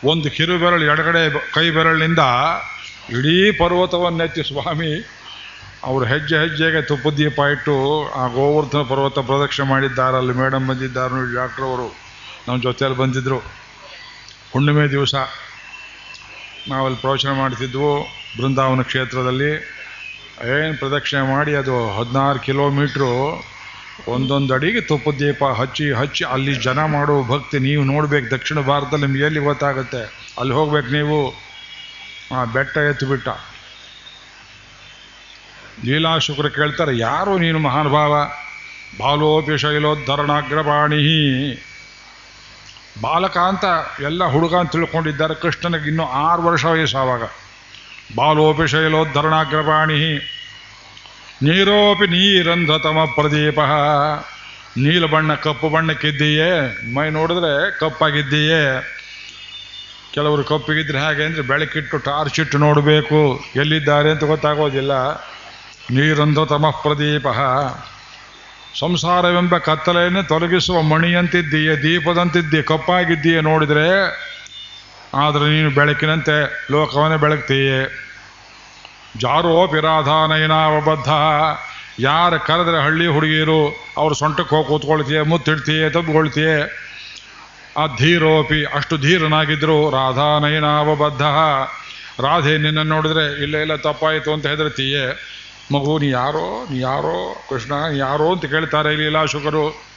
ಒಂದು 0.05 0.31
ಕಿರುಬೆರಳು 0.31 0.85
ಎಡಗಡೆ 0.85 1.53
ಕೈ 1.53 1.71
ಬೆರಳಿನಿಂದ 1.71 2.19
ಇಡೀ 3.11 3.53
ಪರ್ವತವನ್ನೆತ್ತಿ 3.53 4.43
ಸ್ವಾಮಿ, 4.43 4.93
ಅವರು 5.85 6.05
ಹೆಜ್ಜೆ 6.05 6.37
ಹೆಜ್ಜೆಗೆ 6.39 6.83
ತುಪ್ಪದೀಪ 6.83 7.39
ಇಟ್ಟು 7.39 7.75
ಆ 8.15 8.27
ಗೋವರ್ಧನ 8.27 8.83
ಪರ್ವತ 8.83 9.19
ಪ್ರದಕ್ಷಿಣೆ 9.19 9.69
ಮಾಡಿದ್ದಾರೆ. 9.69 10.17
ಅಲ್ಲಿ 10.17 10.33
ಮೇಡಮ್ 10.33 10.69
ಬಂದಿದ್ದಾರೆ 10.69 11.35
ಡಾಕ್ಟ್ರವರು. 11.35 11.89
ನಮ್ಮ 12.49 12.63
ಜೊತೆಯಲ್ಲಿ 12.63 12.99
ಬಂದಿದ್ದರು 12.99 13.39
ಹುಣ್ಣಿಮೆ 14.53 14.91
ದಿವಸ. 14.91 15.15
ನಾವಲ್ಲಿ 16.71 16.99
ಪ್ರವಚನ 17.01 17.31
ಮಾಡ್ತಿದ್ವು 17.33 17.93
ಬೃಂದಾವನ 18.39 18.83
ಕ್ಷೇತ್ರದಲ್ಲಿ. 18.83 19.53
ಏನು 20.55 20.75
ಪ್ರದಕ್ಷಿಣೆ 20.79 21.23
ಮಾಡಿ 21.33 21.53
ಅದು 21.55 21.75
ಹದಿನಾರು 21.97 22.39
ಕಿಲೋಮೀಟ್ರು 22.39 23.11
ಒಂದೊಂದು 24.09 24.55
ಅಡಿಗೆ 24.55 24.81
ತುಪ್ಪ 24.81 25.11
ದೀಪ 25.19 25.45
ಹಚ್ಚಿ 25.61 25.87
ಹಚ್ಚಿ 26.01 26.23
ಅಲ್ಲಿ 26.35 26.55
ಜನ 26.67 26.81
ಮಾಡೋ 26.95 27.17
ಭಕ್ತಿ 27.33 27.57
ನೀವು 27.59 27.83
ನೋಡ್ಬೇಕು. 27.85 28.27
ದಕ್ಷಿಣ 28.31 28.59
ಭಾರತದಲ್ಲಿ 28.71 29.07
ನಿಮ್ಗೆ 29.07 29.25
ಎಲ್ಲಿ 29.29 29.41
ಗೊತ್ತಾಗುತ್ತೆ? 29.49 30.03
ಅಲ್ಲಿ 30.41 30.55
ಹೋಗ್ಬೇಕು 30.55 30.91
ನೀವು. 30.99 31.19
ಆ 32.37 32.45
ಬೆಟ್ಟ 32.55 32.77
ಎತ್ತು 32.91 33.07
ಬಿಟ್ಟ 33.07 33.29
ಲೀಲಾ 35.85 36.13
ಶುಕ್ರ 36.27 36.49
ಕೇಳ್ತಾರೆ, 36.57 36.93
ಯಾರು 36.99 37.33
ನೀನು 37.39 37.59
ಮಹಾನುಭಾವ 37.59 38.13
ಬಾಲೋಪಿ 38.99 39.55
ಶೈಲೋದ್ಧರಣಾಗ್ರಪಾಣಿ 39.59 41.01
ಬಾಲಕ 43.01 43.39
ಅಂತ 43.39 43.65
ಎಲ್ಲ 44.01 44.25
ಹುಡುಗ 44.25 44.55
ಅಂತ 44.55 44.73
ತಿಳ್ಕೊಂಡಿದ್ದಾರೆ. 44.73 45.35
ಕೃಷ್ಣನಿಗೆ 45.35 45.89
ಇನ್ನೂ 45.89 46.05
ಆರು 46.05 46.43
ವರ್ಷ 46.43 46.65
ವಯಸ್ಸು 46.65 46.99
ಆವಾಗ. 46.99 47.23
ಬಾಲೋಪಿ 48.17 48.69
ಶೈಲೋದ್ಧರಣಾಗ್ರಪಾಣಿ 48.69 50.29
ನೀರೋಪಿ 51.43 52.07
ನೀರಂಧ್ರತಮ 52.07 52.99
ಪ್ರದೀಪ. 53.15 53.61
ನೀಲ 54.77 55.05
ಬಣ್ಣ, 55.05 55.35
ಕಪ್ಪು 55.35 55.69
ಬಣ್ಣಕ್ಕಿದ್ದೀಯೇ 55.69 56.81
ಮೈ 56.95 57.11
ನೋಡಿದ್ರೆ 57.11 57.79
ಕಪ್ಪಾಗಿದ್ದೀಯೇ? 57.79 58.95
ಕೆಲವರು 60.15 60.45
ಕಪ್ಪಿಗಿದ್ರೆ 60.45 60.99
ಹಾಗೆ 60.99 61.25
ಅಂದರೆ 61.25 61.43
ಬೆಳಕಿಟ್ಟು, 61.43 61.99
ಟಾರ್ಚ್ 61.99 62.41
ಇಟ್ಟು 62.41 62.59
ನೋಡಬೇಕು. 62.59 63.41
ಎಲ್ಲಿದ್ದಾರೆ 63.57 64.11
ಅಂತ 64.11 64.25
ಗೊತ್ತಾಗೋದಿಲ್ಲ. 64.25 64.93
ನೀರಂಧ್ರತಮ 65.91 66.67
ಪ್ರದೀಪ. 66.71 67.27
ಸಂಸಾರವೆಂಬ 68.79 69.59
ಕತ್ತಲೆಯನ್ನು 69.59 70.23
ತೊಲಗಿಸುವ 70.23 70.83
ಮಣಿಯಂತಿದ್ದೀಯೆ, 70.83 71.83
ದೀಪದಂತಿದ್ದೀಯ, 71.83 72.63
ಕಪ್ಪಾಗಿದ್ದೀಯ 72.63 73.41
ನೋಡಿದರೆ, 73.41 73.89
ಆದರೆ 75.15 75.45
ನೀನು 75.51 75.71
ಬೆಳಕಿನಂತೆ 75.71 76.69
ಲೋಕವನ್ನೇ 76.73 77.17
ಬೆಳಗ್ತೀಯೇ. 77.17 77.81
ಜಾರೋ 79.17 79.67
ಪಿರಾಧಾನೈನಾವಬದ್ಧ 79.67 81.09
ಯಾರು 81.99 82.47
ಕರೆದ್ರೆ 82.47 82.83
ಹಳ್ಳಿ 82.83 83.07
ಹುಡುಗಿಯರು 83.07 83.93
ಅವ್ರ 83.97 84.13
ಸೊಂಟಕ್ಕೆ 84.13 84.57
ಹೋಗಿ 84.57 84.69
ಕೂತ್ಕೊಳ್ತೀಯ, 84.69 85.23
ಮುತ್ತಿಡ್ತೀಯೇ, 85.23 85.91
ತಬ್ಕೊಳ್ತೀಯೇ. 85.91 86.57
ಆ 87.77 87.87
ಧೀರೋಪಿ 87.87 88.65
ಅಷ್ಟು 88.65 88.97
ಧೀರನಾಗಿದ್ರು 88.97 89.91
ರಾಧಾನಯನಾವಬದ್ಧ 89.91 91.23
ರಾಧೆ 92.21 92.59
ನಿನ್ನ 92.59 92.83
ನೋಡಿದ್ರೆ, 92.83 93.43
ಇಲ್ಲ 93.43 93.57
ಇಲ್ಲ, 93.57 93.77
ತಪ್ಪಾಯಿತು 93.77 94.33
ಅಂತ 94.33 94.47
ಹೆದರ್ತೀಯೇ. 94.47 95.05
ಮಗು, 95.75 95.99
ನೀ 95.99 96.09
ಯಾರೋ 96.11 96.67
ನೀ 96.71 96.79
ಯಾರೋ, 96.79 97.37
ಕೃಷ್ಣ 97.51 97.73
ಯಾರೋ 97.97 98.33
ಅಂತ 98.33 98.45
ಕೇಳ್ತಾರೆ 98.45 98.93
ಇಲ್ಲಿ 98.93 99.07
ಲೀಲಾಶುಕರು 99.07 99.93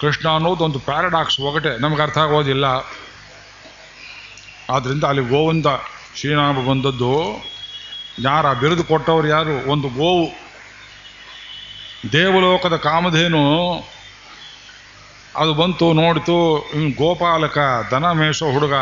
ಕೃಷ್ಣ 0.00 0.28
ಅನ್ನೋದು 0.28 0.64
ಒಂದು 0.64 0.78
ಪ್ಯಾರಡಾಕ್ಸ್ 0.78 1.40
ಒಗಟೆ. 1.40 1.80
ನಮ್ಗೆ 1.80 2.02
ಅರ್ಥ 2.02 2.18
ಆಗೋದಿಲ್ಲ. 2.18 2.64
ಆದ್ದರಿಂದ 4.70 5.04
ಅಲ್ಲಿ 5.04 5.22
ಗೋವಿಂದ 5.22 5.66
ಶ್ರೀನಾಮ 6.16 6.68
ಬಂದದ್ದು. 6.70 7.24
ಯಾರ 8.18 8.52
ಬಿರುದು 8.52 8.84
ಕೊಟ್ಟವ್ರು 8.84 9.28
ಯಾರು? 9.28 9.70
ಒಂದು 9.70 9.88
ಗೋವು. 9.88 10.28
ದೇವಲೋಕದ 12.12 12.76
ಕಾಮಧೇನು. 12.76 13.74
ಅದು 15.36 15.54
ಬಂತು, 15.54 15.92
ನೋಡಿತು 15.92 16.70
ಗೋಪಾಲಕ 16.96 17.58
ದನ 17.90 18.10
ಮೇಷ 18.12 18.42
ಹುಡುಗ. 18.42 18.74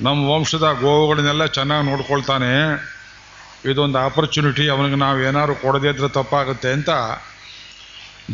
ನಮ್ಮ 0.00 0.30
ವಂಶದ 0.30 0.78
ಗೋವುಗಳನ್ನೆಲ್ಲ 0.80 1.46
ಚೆನ್ನಾಗಿ 1.46 1.86
ನೋಡ್ಕೊಳ್ತಾನೆ. 1.86 2.91
ಇದೊಂದು 3.70 3.98
ಆಪರ್ಚುನಿಟಿ 3.98 4.68
ಅವನಿಗೆ 4.68 4.96
ನಾವು 4.96 5.20
ಏನಾದ್ರು 5.20 5.54
ಕೊಡದೇ 5.54 5.88
ಇದ್ರೆ 5.88 6.08
ತಪ್ಪಾಗುತ್ತೆ 6.08 6.72
ಅಂತ 6.72 6.90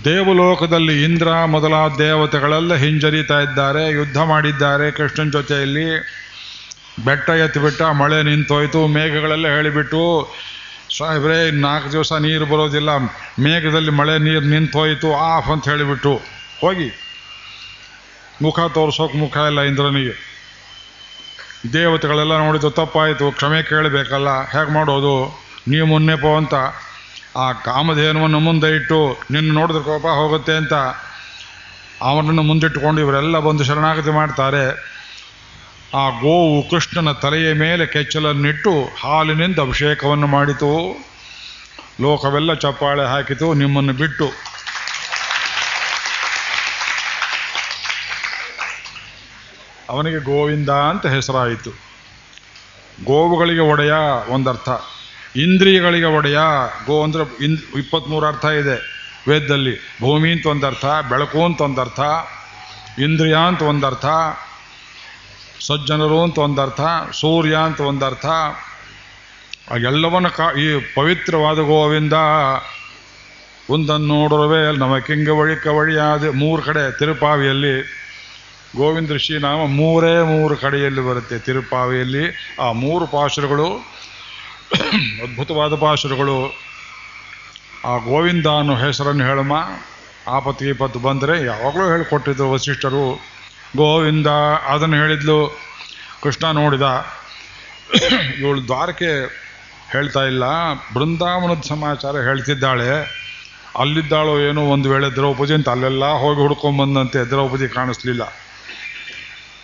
ದೇವಲೋಕದಲ್ಲಿ 0.05 1.05
ಇಂದ್ರ 1.05 1.45
ಮೊದಲಾದ 1.45 1.99
ದೇವತೆಗಳೆಲ್ಲ 1.99 2.75
ಹಿಂಜರಿತಾ 2.75 3.41
ಇದ್ದಾರೆ, 3.41 3.91
ಯುದ್ಧ 3.91 4.19
ಮಾಡಿದ್ದಾರೆ. 4.19 4.91
ಕೃಷ್ಣನ 4.91 5.31
ಜೊತೆಯಲ್ಲಿ 5.31 5.87
ಬೆಟ್ಟ 7.05 7.31
ಎತ್ತಿಬಿಟ್ಟ, 7.31 7.83
ಮಳೆ 7.83 8.23
ನಿಂತೋಯ್ತು, 8.23 8.87
ಮೇಘಗಳೆಲ್ಲ 8.87 9.47
ಹೇಳಿಬಿಟ್ಟು, 9.47 10.35
ಸಾಹೇಬ್ರೆ, 10.99 11.51
ನಾಲ್ಕು 11.51 11.93
ದಿವಸ 11.93 12.13
ನೀರು 12.13 12.47
ಬರೋದಿಲ್ಲ, 12.47 12.97
ಮೇಘದಲ್ಲಿ 13.41 13.91
ಮಳೆ 13.91 14.19
ನೀರು 14.19 14.41
ನಿಂತೋಯ್ತು, 14.41 15.15
ಆಫ್ 15.15 15.49
ಅಂತ 15.49 15.69
ಹೇಳಿಬಿಟ್ಟು 15.69 16.21
ಹೋಗಿ. 16.61 16.89
ಮುಖ 18.43 18.61
ತೋರ್ಸೋಕೆ 18.61 19.19
ಮುಖ 19.19 19.37
ಇಲ್ಲ 19.37 19.61
ಇಂದ್ರನಿಗೆ. 19.61 20.28
ದೇವತೆಗಳೆಲ್ಲ 21.73 22.39
ನೋಡಿದ್ದು 22.39 22.71
ತಪ್ಪಾಯಿತು, 22.71 23.31
ಕ್ಷಮೆ 23.31 23.63
ಕೇಳಬೇಕಲ್ಲ, 23.63 24.51
ಹೇಗೆ 24.51 24.73
ಮಾಡೋದು? 24.73 25.41
ನೀವು 25.69 25.87
ಮೊನ್ನೆ 25.87 26.17
ಪೋ 26.17 26.37
ಅಂತ. 26.37 26.55
ಆ 27.37 27.53
ಕಾಮಧೇನವನ್ನು 27.53 28.39
ಮುಂದೆ 28.39 28.75
ಇಟ್ಟು 28.77 29.17
ನಿನ್ನ 29.31 29.53
ನೋಡಿದ್ರೆ 29.53 29.83
ಕೋಪ 29.83 30.07
ಹೋಗುತ್ತೆ 30.07 30.53
ಅಂತ 30.53 30.73
ಅವನನ್ನು 32.03 32.43
ಮುಂದಿಟ್ಟುಕೊಂಡು 32.43 33.01
ಇವರೆಲ್ಲ 33.01 33.39
ಬಂದು 33.39 33.65
ಶರಣಾಗತಿ 33.65 34.11
ಮಾಡ್ತಾರೆ. 34.11 34.65
ಆ 35.95 36.09
ಗೋವು 36.09 36.71
ಕೃಷ್ಣನ 36.71 37.13
ತಲೆಯ 37.13 37.53
ಮೇಲೆ 37.53 37.87
ಕೆಚ್ಚಲನ್ನಿಟ್ಟು 37.87 38.89
ಹಾಲಿನಿಂದ 39.05 39.59
ಅಭಿಷೇಕವನ್ನು 39.59 40.27
ಮಾಡಿತು. 40.27 41.03
ಲೋಕವೆಲ್ಲ 42.01 42.55
ಚಪ್ಪಾಳೆ 42.55 43.05
ಹಾಕಿತು, 43.05 43.55
ನಿಮ್ಮನ್ನು 43.55 43.93
ಬಿಟ್ಟು. 43.93 44.48
ಅವನಿಗೆ 49.89 50.19
ಗೋವಿಂದ 50.19 50.71
ಅಂತ 50.71 51.07
ಹೆಸರಾಯಿತು. 51.07 51.71
ಗೋವುಗಳಿಗೆ 53.05 53.61
ಒಡೆಯ 53.61 53.93
ಒಂದರ್ಥ. 54.29 54.69
ಇಂದ್ರಿಯಗಳಿಗೆ 55.37 56.07
ಒಡೆಯ 56.07 56.39
ಗೋ 56.87 57.03
ಅಂದರೆ 57.03 57.45
ಇನ್ 57.45 57.59
ಇಪ್ಪತ್ತ್ಮೂರು 57.77 58.27
ಅರ್ಥ 58.27 58.45
ಇದೆ. 58.45 58.99
ವೇದದಲ್ಲಿ 59.29 59.75
ಭೂಮಿ 60.01 60.33
ಅಂತ 60.33 60.47
ಒಂದರ್ಥ, 60.47 60.85
ಬೆಳಕು 61.09 61.45
ಅಂತ 61.45 61.61
ಒಂದರ್ಥ, 61.61 62.01
ಇಂದ್ರಿಯ 62.99 63.37
ಅಂತ 63.47 63.63
ಒಂದರ್ಥ, 63.63 64.07
ಸಜ್ಜನರು 65.61 66.23
ಅಂತ 66.23 66.39
ಒಂದರ್ಥ, 66.39 66.81
ಸೂರ್ಯ 67.13 67.55
ಅಂತ 67.55 67.81
ಒಂದರ್ಥ. 67.81 68.27
ಎಲ್ಲವನ್ನು 69.75 70.31
ಕಾ 70.31 70.53
ಈ 70.53 70.81
ಪವಿತ್ರವಾದ 70.95 71.59
ಗೋವಿಂದ 71.59 72.13
ಒಂದನ್ನು 73.71 74.07
ನೋಡುರವೇ 74.07 74.77
ನಮಕಿಂಗ 74.77 75.29
ಕವಳಿ 75.29 75.57
ಕವಳಿಯಾದ 75.57 76.25
ಮೂರು 76.35 76.63
ಕಡೆ 76.63 76.99
ತಿರುಪಾವಿಯಲ್ಲಿ 76.99 77.98
ಗೋವಿಂದ 78.77 79.13
ಶ್ರೀನಾಮ 79.17 79.61
ಮೂರೇ 79.71 80.15
ಮೂರು 80.23 80.57
ಕಡೆಯಲ್ಲಿ 80.57 81.01
ಬರುತ್ತೆ 81.01 81.39
ತಿರುಪಾವಿಯಲ್ಲಿ. 81.39 82.25
ಆ 82.61 82.67
ಮೂರು 82.73 83.07
ಪಾಶುರಗಳು, 83.07 83.69
ಅದ್ಭುತವಾದ 85.23 85.75
ಪಾಶುರಗಳು. 85.75 86.39
ಆ 87.85 87.97
ಗೋವಿಂದ 87.97 88.47
ಅನ್ನೋ 88.47 88.75
ಹೆಸರನ್ನು 88.75 89.25
ಹೇಳಮ್ಮ. 89.25 89.57
ಆಪತ್ತು 90.29 90.65
ಗೀಪತ್ತು 90.65 90.99
ಬಂದರೆ 90.99 91.35
ಯಾವಾಗಲೂ 91.45 91.85
ಹೇಳಿಕೊಟ್ಟಿದ್ರು 91.91 92.51
ವಸಿಷ್ಠರು. 92.51 93.05
ಗೋವಿಂದ 93.77 94.27
ಅದನ್ನು 94.73 94.97
ಹೇಳಿದ್ಲು. 94.97 95.39
ಕೃಷ್ಣ 96.23 96.47
ನೋಡಿದ, 96.51 96.87
ಇವಳು 98.39 98.61
ದ್ವಾರಕೆ 98.67 99.13
ಹೇಳ್ತಾ 99.93 100.25
ಇಲ್ಲ. 100.25 100.45
ಬೃಂದಾವನದ 100.95 101.63
ಸಮಾಚಾರ 101.69 102.17
ಹೇಳ್ತಿದ್ದಾಳೆ. 102.17 102.91
ಅಲ್ಲಿದ್ದಾಳೋ 103.79 104.39
ಏನೋ 104.41 104.63
ಒಂದು 104.65 104.91
ವೇಳೆ 104.91 105.09
ದ್ರೌಪದಿ 105.11 105.55
ಅಂತ 105.55 105.69
ಅಲ್ಲೆಲ್ಲ 105.69 106.05
ಹೋಗಿ 106.23 106.41
ಹುಡ್ಕೊಂಬಂದಂತೆ 106.41 107.19
ದ್ರೌಪದಿ 107.19 107.69
ಕಾಣಿಸ್ಲಿಲ್ಲ. 107.69 108.23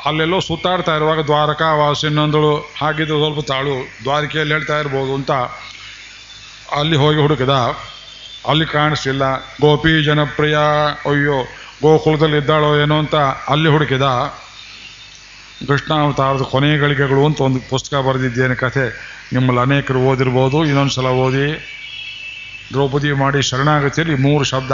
ಅಲ್ಲೆಲ್ಲೋ 0.06 0.40
ಸುತ್ತಾಡ್ತಾ 0.40 0.96
ಇರುವಾಗ 0.96 1.20
ದ್ವಾರಕಾ 1.20 1.74
ವಾಸಿನಂದಳು 1.74 2.74
ಹಾಗಿದ್ದು 2.80 3.24
ಸ್ವಲ್ಪ 3.24 3.46
ತಾಳು 3.46 3.88
ದ್ವಾರಕೆಯಲ್ಲಿ 4.02 4.54
ಹೇಳ್ತಾ 4.54 4.78
ಇರ್ಬೋದು 4.78 5.14
ಅಂತ 5.14 5.30
ಅಲ್ಲಿ 6.72 6.96
ಹೋಗಿ 6.96 7.20
ಹುಡುಕಿದ. 7.20 7.48
ಅಲ್ಲಿ 8.48 8.66
ಕಾಣಿಸ್ಲಿಲ್ಲ. 8.66 9.38
ಗೋಪಿ 9.60 10.04
ಜನಪ್ರಿಯ, 10.04 10.58
ಅಯ್ಯೋ, 11.10 11.44
ಗೋಕುಲದಲ್ಲಿ 11.82 12.36
ಇದ್ದಾಳೋ 12.36 12.76
ಏನೋ 12.76 12.98
ಅಂತ 12.98 13.14
ಅಲ್ಲಿ 13.48 13.68
ಹುಡುಕಿದ. 13.68 14.02
ಕೃಷ್ಣಾವತಾರದ 15.68 16.42
ಕೊನೆ 16.42 16.78
ಗಳಿಗೆಗಳು 16.78 17.26
ಅಂತ 17.26 17.40
ಒಂದು 17.40 17.70
ಪುಸ್ತಕ 17.70 17.96
ಬರೆದಿದ್ದೇನೆ 17.96 18.54
ಕಥೆ. 18.54 19.14
ನಿಮ್ಮಲ್ಲಿ 19.32 19.62
ಅನೇಕರು 19.62 20.00
ಓದಿರ್ಬೋದು. 20.00 20.64
ಇನ್ನೊಂದು 20.64 20.92
ಸಲ 20.92 21.06
ಓದಿ 21.06 21.68
ದ್ರೌಪದಿ 22.72 23.12
ಮಾಡಿ 23.12 23.42
ಶರಣಾಗತಿಯಲ್ಲಿ 23.42 24.14
ಮೂರು 24.14 24.44
ಶಬ್ದ. 24.44 24.72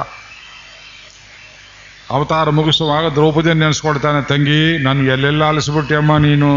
ಅವತಾರ 2.11 2.51
ಮುಗಿಸುವಾಗ 2.51 3.07
ದ್ರೌಪದಿಯನ್ನು 3.07 3.63
ನೆನೆಸ್ಕೊಳ್ತಾನೆ, 3.65 4.21
ತಂಗಿ 4.23 4.79
ನನ್ಗೆ 4.79 5.11
ಎಲ್ಲೆಲ್ಲ 5.11 5.45
ಅಲಿಸ್ಬಿಟ್ಟಿಯಮ್ಮ 5.45 6.17
ನೀನು? 6.17 6.51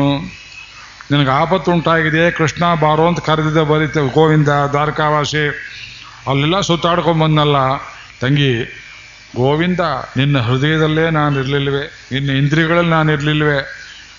ನಿನಗೆ 1.12 1.30
ಆಪತ್ತು 1.30 1.72
ಉಂಟಾಗಿದೆ 1.72 2.32
ಕೃಷ್ಣ 2.32 2.64
ಬಾರೋ 2.82 3.08
ಅಂತ 3.08 3.20
ಕರೆದಿದ್ದೆ 3.20 3.64
ಬರೀತೆ 3.64 4.14
ಗೋವಿಂದ 4.14 4.48
ದ್ವಾರಕಾವಾಸಿ. 4.48 5.44
ಅಲ್ಲೆಲ್ಲ 6.28 6.60
ಸುತ್ತಾಡ್ಕೊಂಬಂದಲ್ಲ 6.62 7.58
ತಂಗಿ, 8.22 8.54
ಗೋವಿಂದ, 9.36 9.80
ನಿನ್ನ 10.18 10.38
ಹೃದಯದಲ್ಲೇ 10.40 11.10
ನಾನು 11.10 11.40
ಇರಲಿಲ್ವೇ? 11.40 12.10
ನಿನ್ನ 12.12 12.30
ಇಂದ್ರಿಯಗಳಲ್ಲಿ 12.30 12.92
ನಾನು 12.92 13.12
ಇರಲಿಲ್ವೇ? 13.12 13.60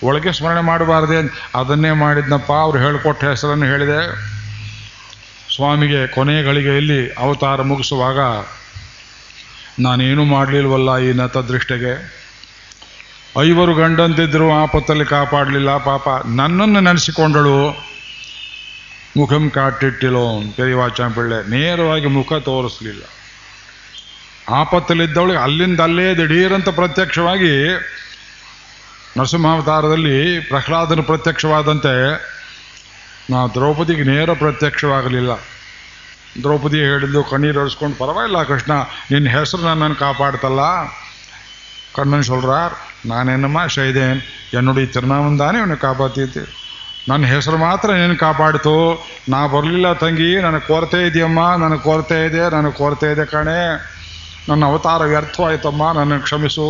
ಒಳಗೆ 0.03 0.31
ಸ್ಮರಣೆ 0.31 0.61
ಮಾಡಬಾರ್ದೆ 0.61 1.19
ಅದನ್ನೇ 1.55 1.91
ಮಾಡಿದ್ನಪ್ಪ. 1.91 2.51
ಅವ್ರು 2.51 2.77
ಹೇಳ್ಕೊಟ್ಟ 2.79 3.23
ಹೆಸರನ್ನು 3.23 3.65
ಹೇಳಿದೆ. 3.65 3.99
ಸ್ವಾಮಿಗೆ 5.55 6.07
ಕೊನೆಯ 6.07 6.43
ಗಳಿಗೆಯಲ್ಲಿ 6.43 7.01
ಅವತಾರ 7.13 7.61
ಮುಗಿಸುವಾಗ 7.61 8.19
ನಾನೇನು 9.79 10.23
ಮಾಡಲಿಲ್ವಲ್ಲ 10.23 10.97
ಈ 10.97 11.13
ನತದೃಷ್ಟಿಗೆ? 11.13 11.93
ಐವರು 13.41 13.73
ಗಂಡಂತಿದ್ರು 13.73 14.53
ಆಪತ್ತಲ್ಲಿ 14.53 15.05
ಕಾಪಾಡಲಿಲ್ಲ, 15.05 15.77
ಪಾಪ 15.77 16.09
ನನ್ನನ್ನು 16.25 16.79
ನೆನೆಸಿಕೊಂಡಳು. 16.79 17.85
ಮುಖಂ 19.17 19.49
ಕಾಟಿಟ್ಟಿಲೋ 19.49 20.41
ಪೆರಿವಾಚಾಂಪಿಳ್ಳೆ 20.57 21.49
ನೇರವಾಗಿ 21.49 22.05
ಮುಖ 22.05 22.33
ತೋರಿಸಲಿಲ್ಲ. 22.33 23.03
ಆಪತ್ತಲ್ಲಿದ್ದವಳಿಗೆ 24.49 25.39
ಅಲ್ಲಿಂದ 25.39 25.79
ಅಲ್ಲೇ 25.79 26.15
ದಿಢೀರಂತ 26.17 26.69
ಪ್ರತ್ಯಕ್ಷವಾಗಿ 26.69 27.69
ನರಸಿಂಹಾವತಾರದಲ್ಲಿ 29.17 30.39
ಪ್ರಹ್ಲಾದನ 30.39 31.01
ಪ್ರತ್ಯಕ್ಷವಾದಂತೆ 31.01 31.93
ನಾ 33.29 33.47
ದ್ರೌಪದಿಗೆ 33.47 34.03
ನೇರ 34.03 34.33
ಪ್ರತ್ಯಕ್ಷವಾಗಲಿಲ್ಲ. 34.33 35.31
ದ್ರೌಪದಿ 36.42 36.78
ಹೇಳಿದ್ಲು 36.84 37.20
ಕಣ್ಣೀರು 37.22 37.58
ಹರಿಸ್ಕೊಂಡು 37.60 37.96
ಪರವಾಗಿಲ್ಲ 37.96 38.40
ಕೃಷ್ಣ 38.42 38.72
ನಿನ್ನ 39.10 39.28
ಹೆಸರು 39.28 39.62
ನನ್ನನ್ನು 39.62 39.96
ಕಾಪಾಡ್ತಲ್ಲ 39.96 40.64
ಕಣ್ಣನ್ 41.94 42.24
சொல்றார் 42.24 42.74
ನಾನು 43.06 43.28
ಏನಮ್ಮ 43.32 43.60
ಶೈದೇನ್ 43.66 44.20
என்னுடைய 44.54 44.86
திருநாமம் 44.86 45.38
தானே 45.38 45.58
உன்னை 45.60 45.76
ಕಾಪಾಡ್ತಿದ್ದೆ 45.76 46.44
ನನ್ನ 47.08 47.24
ಹೆಸರು 47.26 47.56
ಮಾತ್ರ 47.58 47.88
ನೀನು 47.92 48.16
ಕಾಪಾಡಿತು 48.16 48.74
ನಾ 49.28 49.40
ಬರಲಿಲ್ಲ 49.46 49.88
ತಂಗಿ 49.94 50.30
ನನಗೆ 50.40 50.66
ಕೊರತೆ 50.66 51.00
ಇದೆಯಮ್ಮ 51.06 51.40
ನನಗೆ 51.56 51.82
ಕೊರತೆ 51.82 52.18
ಇದೆ 52.26 52.42
ನನಗೆ 52.50 52.76
ಕೊರತೆ 52.76 53.08
ಇದೆ 53.12 53.24
ಕಣೆ 53.26 53.58
ನನ್ನ 54.48 54.62
ಅವತಾರ 54.64 55.02
ವ್ಯರ್ಥವಾಯ್ತಮ್ಮ 55.04 55.82
ನನ್ನನ್ನು 55.92 56.24
ಕ್ಷಮಿಸು 56.24 56.66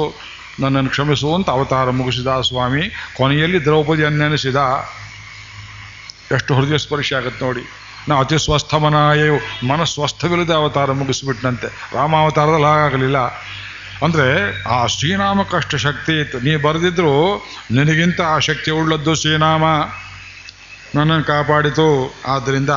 ನನ್ನನ್ನು 0.61 0.91
ಕ್ಷಮಿಸು 0.91 1.29
ಅಂತ 1.35 1.49
ಅವತಾರ 1.51 1.91
ಮುಗಿಸಿದ 1.91 2.31
ಸ್ವಾಮಿ 2.43 2.85
ಕೊನೆಯಲ್ಲಿ 3.17 3.61
ದ್ರೌಪದಿಯನ್ನು 3.65 4.19
ನೆನೆಸಿದ 4.19 4.61
ಎಷ್ಟು 6.33 6.55
ಹೃದಯ 6.55 6.79
ಸ್ಪರ್ಶಿ 6.79 7.13
ಆಗುತ್ತೆ 7.15 7.43
ನೋಡಿ 7.45 7.65
ನಾ 8.08 8.16
ಅತಿ 8.16 8.44
ಸ್ವಸ್ಥಮನಾಯ 8.44 9.30
ಮನಸ್ವಸ್ಥವಿಲ್ಲದೆ 9.68 10.54
ಅವತಾರ 10.54 10.92
ಮುಗಿಸಿಬಿಟ್ಟನಂತೆ. 10.92 11.68
ರಾಮಾವತಾರದಲ್ಲಿ 11.94 12.66
ಹಾಗಾಗಲಿಲ್ಲ. 12.66 13.18
ಅಂದರೆ 14.04 14.62
ಆ 14.64 14.86
ಶ್ರೀನಾಮಕ್ಕಷ್ಟು 14.86 15.78
ಶಕ್ತಿ 15.78 16.20
ಇತ್ತು. 16.20 16.40
ನೀ 16.40 16.56
ಬರೆದಿದ್ರು 16.56 17.38
ನಿನಗಿಂತ 17.72 18.22
ಆ 18.22 18.40
ಶಕ್ತಿ 18.40 18.72
ಉಳ್ಳದ್ದು 18.72 19.16
ಶ್ರೀನಾಮ. 19.16 19.64
ನನ್ನನ್ನು 20.96 21.24
ಕಾಪಾಡಿತು. 21.24 22.16
ಆದ್ದರಿಂದ 22.28 22.70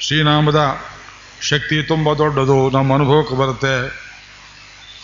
ಶ್ರೀನಾಮದ 0.00 0.76
ಶಕ್ತಿ 1.40 1.82
ತುಂಬ 1.82 2.12
ದೊಡ್ಡದು. 2.12 2.70
ನಮ್ಮ 2.70 2.94
ಅನುಭವಕ್ಕೆ 2.94 3.34
ಬರುತ್ತೆ. 3.34 4.08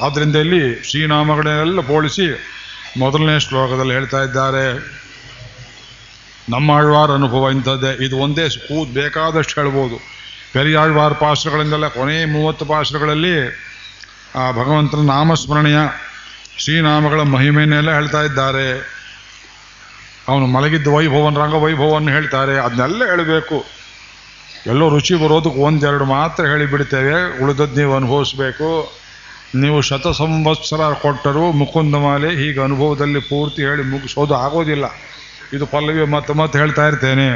ಆದ್ದರಿಂದ 0.03 0.37
ಇಲ್ಲಿ 0.37 0.91
ಶ್ರೀನಾಮಗಳನ್ನೆಲ್ಲ 0.91 1.81
ಪೋಲಿಸಿ 1.81 2.27
ಮೊದಲನೇ 2.99 3.41
ಶ್ಲೋಕದಲ್ಲಿ 3.41 3.93
ಹೇಳ್ತಾ 3.93 4.23
ಇದ್ದಾರೆ. 4.23 4.95
ನಮ್ಮ 6.49 6.71
ಆಳ್ವಾರ 6.71 7.11
ಅನುಭವ 7.11 7.51
ಇಂಥದ್ದೇ. 7.51 8.05
ಇದು 8.05 8.17
ಒಂದೇ 8.17 8.49
ಕೂದ್ 8.49 8.95
ಬೇಕಾದಷ್ಟು 8.95 9.61
ಹೇಳ್ಬೋದು. 9.61 9.97
ಪೆರಿಯಾಳ್ವಾರ 10.53 11.13
ಪಾಶ್ರಗಳಿಂದಲೇ 11.13 11.91
ಕೊನೆ 11.91 12.25
ಮೂವತ್ತು 12.25 12.65
ಪಾಶ್ರಗಳಲ್ಲಿ 12.65 13.65
ಆ, 14.37 14.51
ಭಗವಂತನ 14.51 14.99
ನಾಮಸ್ಮರಣೆಯ 14.99 15.77
ಶ್ರೀನಾಮಗಳ 16.59 17.21
ಮಹಿಮೆಯನ್ನೆಲ್ಲ 17.21 17.91
ಹೇಳ್ತಾ 17.91 18.23
ಇದ್ದಾರೆ. 18.23 18.95
ಅವನು 20.29 20.47
ಮಲಗಿದ್ದ 20.47 20.87
ವೈಭವನ 20.87 21.39
ರಂಗ 21.39 21.55
ವೈಭವವನ್ನು 21.55 22.11
ಹೇಳ್ತಾರೆ. 22.13 22.59
ಅದನ್ನೆಲ್ಲ 22.59 23.05
ಹೇಳಬೇಕು. 23.05 23.65
ಎಲ್ಲೋ 24.67 24.89
ರುಚಿ 24.89 25.15
ಬರೋದಕ್ಕೆ 25.15 25.61
ಒಂದೆರಡು 25.61 26.05
ಮಾತ್ರ 26.05 26.47
ಹೇಳಿಬಿಡ್ತೇವೆ. 26.47 27.43
ಉಳಿದದ್ದು 27.43 27.75
ನೀವು 27.75 27.97
ಅನುಭವಿಸ್ಬೇಕು. 27.97 28.99
ನೀವು 29.55 29.81
ಶತ 29.81 30.09
ಸಂವತ್ಸರ 30.09 30.93
ಕೊಟ್ಟರು 30.93 31.53
ಮುಕುಂದಮಾಲೆ 31.53 32.29
ಹೀಗೆ 32.29 32.61
ಅನುಭವದಲ್ಲಿ 32.61 33.21
ಪೂರ್ತಿ 33.21 33.63
ಹೇಳಿ 33.63 33.83
ಮುಗಿಸೋದು 33.83 34.35
ಆಗೋದಿಲ್ಲ. 34.35 34.85
ಇದು 35.53 35.67
ಪಲ್ಲವಿ 35.67 36.05
ಮತ್ತೆ 36.05 36.33
ಮತ್ತೆ 36.33 36.59
ಹೇಳ್ತಾ 36.59 36.87
ಇರ್ತೇನೆ. 36.87 37.29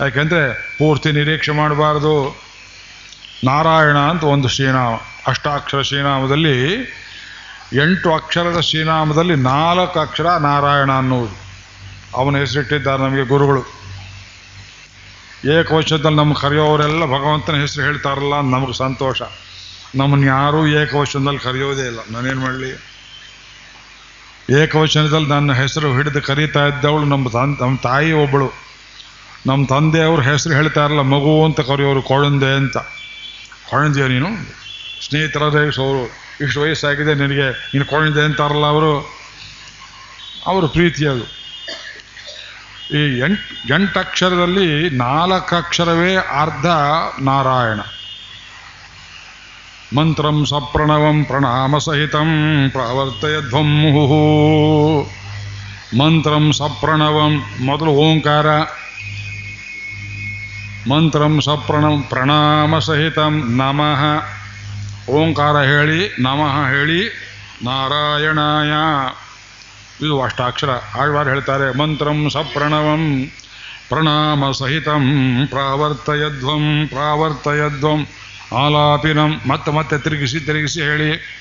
ಯಾಕೆಂದರೆ 0.00 0.74
ಪೂರ್ತಿ 0.78 1.12
ನಿರೀಕ್ಷೆ 1.12 1.52
ಮಾಡಬಾರ್ದು. 1.52 2.46
ನಾರಾಯಣ 3.44 3.98
ಅಂತ 3.98 4.24
ಒಂದು 4.24 4.48
ಶ್ರೀನಾಮ, 4.48 4.94
ಅಷ್ಟಾಕ್ಷರ 5.26 5.82
ಶ್ರೀನಾಮದಲ್ಲಿ 5.82 6.72
ಎಂಟು 7.72 8.14
ಅಕ್ಷರದ 8.14 8.60
ಶ್ರೀನಾಮದಲ್ಲಿ 8.60 9.34
ನಾಲ್ಕು 9.34 10.00
ಅಕ್ಷರ 10.00 10.26
ನಾರಾಯಣ 10.26 10.92
ಅನ್ನುವುದು. 10.92 11.34
ಅವನ 12.16 12.36
ಹೆಸರಿಟ್ಟಿದ್ದಾರೆ 12.36 13.02
ನಮಗೆ 13.02 13.22
ಗುರುಗಳು. 13.22 13.76
ಏಕವಶದಲ್ಲಿ 15.60 16.16
ನಮ್ಗೆ 16.16 16.40
ಕರೆಯೋರೆಲ್ಲ 16.40 17.04
ಭಗವಂತನ 17.04 17.54
ಹೆಸರು 17.54 17.84
ಹೇಳ್ತಾರಲ್ಲ, 17.84 18.40
ನಮಗೆ 18.40 18.78
ಸಂತೋಷ. 18.78 19.22
ನಮ್ಮನ್ನು 19.94 20.26
ಯಾರೂ 20.26 20.66
ಏಕವಚನದಲ್ಲಿ 20.66 21.38
ಕರೆಯೋದೇ 21.38 21.82
ಇಲ್ಲ. 21.82 21.98
ನಾನೇನು 22.10 22.40
ಮಾಡಲಿ? 22.40 22.95
ಏಕವಚನದಲ್ಲಿ 24.50 25.28
ನನ್ನ 25.28 25.52
ಹೆಸರು 25.52 25.94
ಹಿಡಿದು 25.94 26.22
ಕರೀತಾ 26.22 26.66
ಇದ್ದವಳು, 26.66 27.04
ನಮ್ಮ 27.04 27.28
ತನ್ 27.28 27.56
ನಮ್ಮ 27.60 27.78
ತಾಯಿ 27.82 28.12
ಒಬ್ಬಳು. 28.12 28.66
ನಮ್ಮ 29.46 29.66
ತಂದೆಯವರು 29.66 30.22
ಹೆಸರು 30.22 30.54
ಹೇಳ್ತಾ 30.54 30.84
ಇರಲ್ಲ 30.84 31.00
ಮಗು 31.00 31.44
ಅಂತ 31.44 31.60
ಕರೆಯೋರು 31.60 32.02
ಕೊಳಂದೆ 32.02 32.56
ಅಂತ. 32.56 32.76
ಕೊಳಂದೆಯ 33.70 34.06
ನೀನು? 34.06 34.28
ಸ್ನೇಹಿತರೇ 35.08 35.82
ಅವರು 35.82 36.16
ಇಷ್ಟು 36.40 36.60
ವಯಸ್ಸಾಗಿದೆ, 36.60 37.14
ನಿನಗೆ 37.14 37.50
ನೀನು 37.50 37.84
ಕೊಳಂದೆ 37.84 38.20
ಅಂತಾರಲ್ಲ 38.20 38.66
ಅವರು. 38.66 39.16
ಅವರು 40.46 40.68
ಪ್ರೀತಿಯದು 40.68 41.36
ಈ 42.96 43.18
ಎಂಟ್ 43.18 43.72
ಎಂಟು 43.72 44.00
ಅಕ್ಷರದಲ್ಲಿ 44.00 44.90
ನಾಲ್ಕು 44.90 45.56
ಅಕ್ಷರವೇ 45.56 46.16
ಅರ್ಧ 46.16 46.66
ನಾರಾಯಣ. 47.22 47.80
ಮಂತ್ರಂ 49.94 50.46
ಸಪ್ರಣವಂ 50.46 51.24
ಪ್ರಣಾಮಸಹಿತಂ 51.24 52.30
ಪ್ರಾವರ್ತಯಧ್ವಂ 52.72 53.80
ಮುಹು 53.80 55.06
ಮಂತ್ರಂ 55.98 56.52
ಸಪ್ರಣವಂ 56.52 57.42
ಮೊದಲು 57.64 57.90
ಓಂಕಾರ. 57.90 58.46
ಮಂತ್ರಂ 60.90 61.40
ಸಪ್ರಣಂ 61.40 62.02
ಪ್ರಣಾಮ 62.02 62.78
ಸಹಿತಂ 62.78 63.42
ನಮಃ. 63.56 64.22
ಓಂಕಾರ 65.10 65.56
ಹೇಳಿ, 65.56 66.22
ನಮಃ 66.22 66.68
ಹೇಳಿ, 66.68 67.08
ನಾರಾಯಣಾಯ. 67.62 68.72
ಇದು 70.06 70.22
ಅಷ್ಟಾಕ್ಷರ, 70.22 70.70
ಆಳ್ವಾರ 71.00 71.28
ಹೇಳ್ತಾರೆ, 71.28 71.78
ಮಂತ್ರಂ 71.78 72.30
ಸಪ್ರಣವಂ 72.30 73.26
ಪ್ರಣಾಮ 73.88 74.50
ಸಹಿತಂ 74.50 75.46
ಪ್ರಾವರ್ತಯಧ್ವಂ 75.50 76.86
ಪ್ರಾವರ್ತಯಧ್ವಂ 76.88 78.06
ಆಲಾಪಿನಂ. 78.54 79.40
ಮತ್ತೆ 79.46 79.70
ಮತ್ತೆ 79.70 79.98
ತಿರುಗಿಸಿ 79.98 80.40
ತಿರುಗಿಸಿ 80.40 80.80
ಹೇಳಿ. 80.80 81.36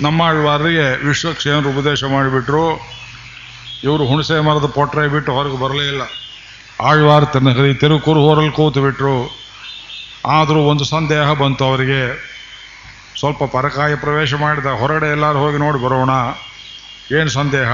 ನಮ್ಮ 0.00 0.22
ಆಳ್ವಾರಿಗೆ 0.22 1.06
ವಿಶ್ವಕ್ಷೇಮರು 1.06 1.70
ಉಪದೇಶ 1.70 2.04
ಮಾಡಿಬಿಟ್ರು. 2.04 2.76
ಇವರು 3.84 4.06
ಹುಣಸೆ 4.06 4.40
ಮರದ 4.40 4.66
ಪೊಟ್ರೆ 4.66 5.08
ಬಿಟ್ಟು 5.08 5.32
ಹೊರಗೆ 5.32 5.60
ಬರಲೇ 5.60 5.88
ಇಲ್ಲ. 5.88 6.02
ಆಳ್ವಾರ 6.82 7.24
ತನ್ನ 7.24 7.50
ಹರಿ 7.50 7.74
ತಿರುಕುರು 7.74 8.52
ಕೂತು 8.52 8.82
ಬಿಟ್ರು. 8.82 9.30
ಆದರೂ 10.26 10.58
ಒಂದು 10.58 10.84
ಸಂದೇಹ 10.84 11.32
ಬಂತು 11.32 11.64
ಅವರಿಗೆ. 11.64 12.28
ಸ್ವಲ್ಪ 13.18 13.44
ಪರಕಾಯ 13.44 13.94
ಪ್ರವೇಶ 13.94 14.34
ಮಾಡಿದ 14.34 14.66
ಹೊರಗಡೆ 14.66 15.06
ಎಲ್ಲರೂ 15.06 15.38
ಹೋಗಿ 15.38 15.58
ನೋಡಿ 15.58 15.84
ಬರೋಣ. 15.84 16.10
ಏನು 17.20 17.28
ಸಂದೇಹ? 17.28 17.68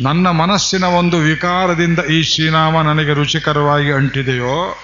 ನನ್ನ 0.00 0.30
ಮನಸ್ಸಿನ 0.30 0.84
ಒಂದು 0.84 1.16
ವಿಕಾರದಿಂದ 1.18 1.98
ಈ 1.98 2.22
ಶ್ರೀನಾಮ 2.22 2.82
ನನಗೆ 2.82 3.14
ರುಚಿಕರವಾಗಿ 3.14 3.92
ಅಂಟಿದೆಯೋ 3.92 4.78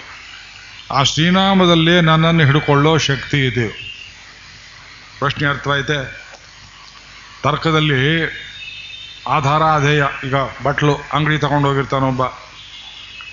ಆ 0.92 1.03
ಶ್ರೀನಾಮದಲ್ಲಿ 1.03 2.00
ನನ್ನನ್ನು 2.00 2.44
ಹಿಡ್ಕೊಳ್ಳೋ 2.44 2.98
ಶಕ್ತಿ 2.98 3.46
ಇದೆ. 3.46 3.68
ಪ್ರಶ್ನೆ 5.18 5.48
ಅರ್ಥವಾಯ್ತೆ 5.48 5.96
ತರ್ಕದಲ್ಲಿ 7.42 8.24
ಆಧಾರ 9.29 9.62
ಅಧೇಯ 9.62 10.05
ಈಗ 10.24 10.35
ಬಟ್ಲು, 10.64 10.94
ಅಂಗಡಿ 11.12 11.38
ತಗೊಂಡೋಗಿರ್ತಾನೊಬ್ಬ 11.38 12.22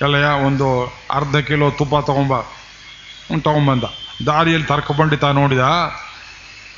ಎಲ್ಲಯ್ಯ, 0.01 0.25
ಒಂದು 0.25 0.85
ಅರ್ಧ 1.11 1.35
ಕಿಲೋ 1.35 1.69
ತುಪ್ಪ 1.69 1.95
ತಗೊಂಬ. 1.95 2.41
ತಗೊಂಬಂದ. 3.39 3.83
ದಾರಿಯಲ್ಲಿ 4.25 4.67
ತರ್ಕ 4.67 4.91
ಪಂಡಿತ 4.91 5.23
ನೋಡಿದ, 5.23 5.59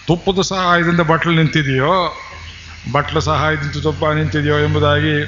ತುಪ್ಪದ 0.08 0.42
ಸಹಾಯದಿಂದ 0.42 1.00
ಬಟ್ಲು 1.00 1.34
ನಿಂತಿದೆಯೋ? 1.34 2.18
ಬಟ್ಲು 2.92 3.20
ಸಹಾಯದಿಂದ 3.20 3.84
ತುಪ್ಪ 3.84 4.06
ನಿಂತಿದೆಯೋ 4.06 4.60
ಎಂಬುದಾಗಿ 4.60 5.26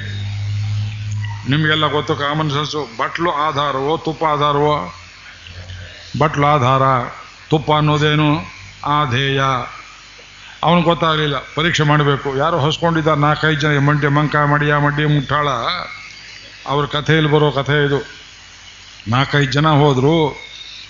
ನಿಮಗೆಲ್ಲ 1.50 1.86
ಗೊತ್ತು, 1.86 2.16
ಕಾಮನ್ 2.16 2.50
ಸೆನ್ಸು. 2.50 2.88
ಬಟ್ಲು 2.96 3.30
ಆಧಾರವೋ, 3.30 3.96
ತುಪ್ಪ 3.96 4.24
ಆಧಾರವೋ? 4.24 5.01
ಬಟ್ಲು 6.18 6.46
ಆಧಾರ 6.46 6.82
ತುಪ್ಪ 7.50 7.72
ಅನ್ನೋದೇನು 7.72 8.38
ಆಧೇಯ 8.84 9.42
ಅವನಿಗೆ 10.62 10.84
ಗೊತ್ತಾಗಲಿಲ್ಲ. 10.84 11.36
ಪರೀಕ್ಷೆ 11.38 11.82
ಮಾಡಬೇಕು. 11.82 12.36
ಯಾರು 12.36 12.58
ಹೊಸ್ಕೊಂಡಿದ್ದ 12.58 13.08
ನಾಲ್ಕೈದು 13.08 13.60
ಜನ 13.60 13.78
ಮಂಡ್ಯ 13.78 14.08
ಮಂಕ 14.08 14.36
ಮಡಿಯ 14.36 14.76
ಮಡ್ಡಿ 14.76 15.04
ಮುಟ್ಟಾಳ. 15.04 15.48
ಅವ್ರ 16.66 16.86
ಕಥೆಯಲ್ಲಿ 16.86 17.30
ಬರೋ 17.30 17.50
ಕಥೆ 17.50 17.86
ಇದು. 17.86 18.22
ನಾಲ್ಕೈದು 19.08 19.52
ಜನ 19.52 19.68
ಹೋದರು. 19.68 20.36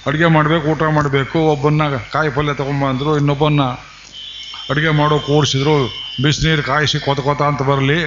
ಅಡುಗೆ 0.06 0.26
ಮಾಡಬೇಕು, 0.26 0.66
ಊಟ 0.66 0.82
ಮಾಡಬೇಕು. 0.82 1.38
ಒಬ್ಬನ್ನ 1.38 1.82
ಕಾಯಿ 2.12 2.30
ಪಲ್ಯ 2.30 2.54
ತೊಗೊಂಬಂದರು 2.54 3.16
ಇನ್ನೊಬ್ಬನ್ನ 3.16 3.62
ಅಡುಗೆ 4.70 4.90
ಮಾಡೋ 4.90 5.18
ಕೂಡಿಸಿದ್ರು 5.18 5.88
ಬಿಸಿನೀರು 6.22 6.62
ಕಾಯಿಸಿ 6.62 6.98
ಕೊತ 6.98 7.42
ಅಂತ 7.42 7.62
ಬರಲಿ. 7.62 8.04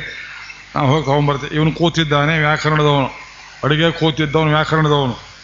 ನಾವು 0.75 0.87
ಹೋಗಿ 0.87 1.05
ತೊಗೊಂಬರ್ತೀವಿ 1.05 1.55
ಇವನು 1.55 1.71
ಕೂತಿದ್ದಾನೆ, 1.71 2.39
ವ್ಯಾಕರಣದವನು. 2.39 3.09
ಅಡುಗೆ 3.63 3.91
ಕೂತಿದ್ದವನು, 3.91 4.49
ವ್ಯಾಕರಣದವನು. 4.49 5.34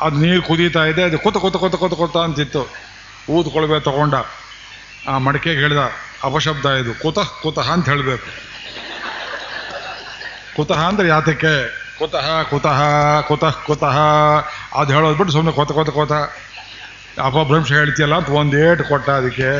ಅದು 0.00 0.16
ನೀರು 0.16 0.42
ಕುದೀತಾ 0.42 0.84
ಇದೆ, 0.84 1.02
ಅದು 1.02 1.18
ಕೊತ 1.18 1.36
ಕೊತ 1.36 1.56
ಕೊತ 1.56 1.74
ಕೊತ 1.74 1.94
ಕೊತ 1.94 2.16
ಅಂತಿತ್ತು. 2.16 2.72
ಊದ್ಕೊಳ್ಬೇಕು 3.30 3.84
ತಗೊಂಡ. 3.84 4.14
ಆ 5.08 5.18
ಮಡಿಕೆಗೆ 5.18 5.60
ಹೇಳಿದ, 5.60 5.78
ಅಪಶಬ್ದ 6.24 6.66
ಇದು, 6.66 7.02
ಕುತಃ 7.02 7.28
ಕುತಃ 7.42 7.70
ಅಂತ 7.70 7.88
ಹೇಳಬೇಕು. 7.88 8.26
ಕುತಃ 10.56 10.78
ಅಂದ್ರೆ 10.78 11.08
ಯಾತಕ್ಕೆ? 11.08 11.84
ಕುತಃ 11.98 12.42
ಕುತಃ 12.42 12.80
ಕುತಃ 13.20 13.50
ಕುತಃ. 13.50 13.98
ಅದು 14.74 14.92
ಹೇಳೋದು 14.92 15.14
ಬಿಟ್ಟು 15.14 15.32
ಸುಮ್ಮನೆ 15.32 15.56
ಕೊತ 15.56 15.72
ಕೊತ 15.72 15.90
ಕೊತ. 15.90 16.12
ಅಪಭ್ರಂಶ 17.20 17.72
ಹೇಳ್ತೀಯಲ್ಲ 17.72 18.14
ಅಂತ 18.14 18.28
ಒಂದೇಟು 18.28 18.84
ಕೊಟ್ಟ 18.84 19.10
ಅದಕ್ಕೆ. 19.10 19.50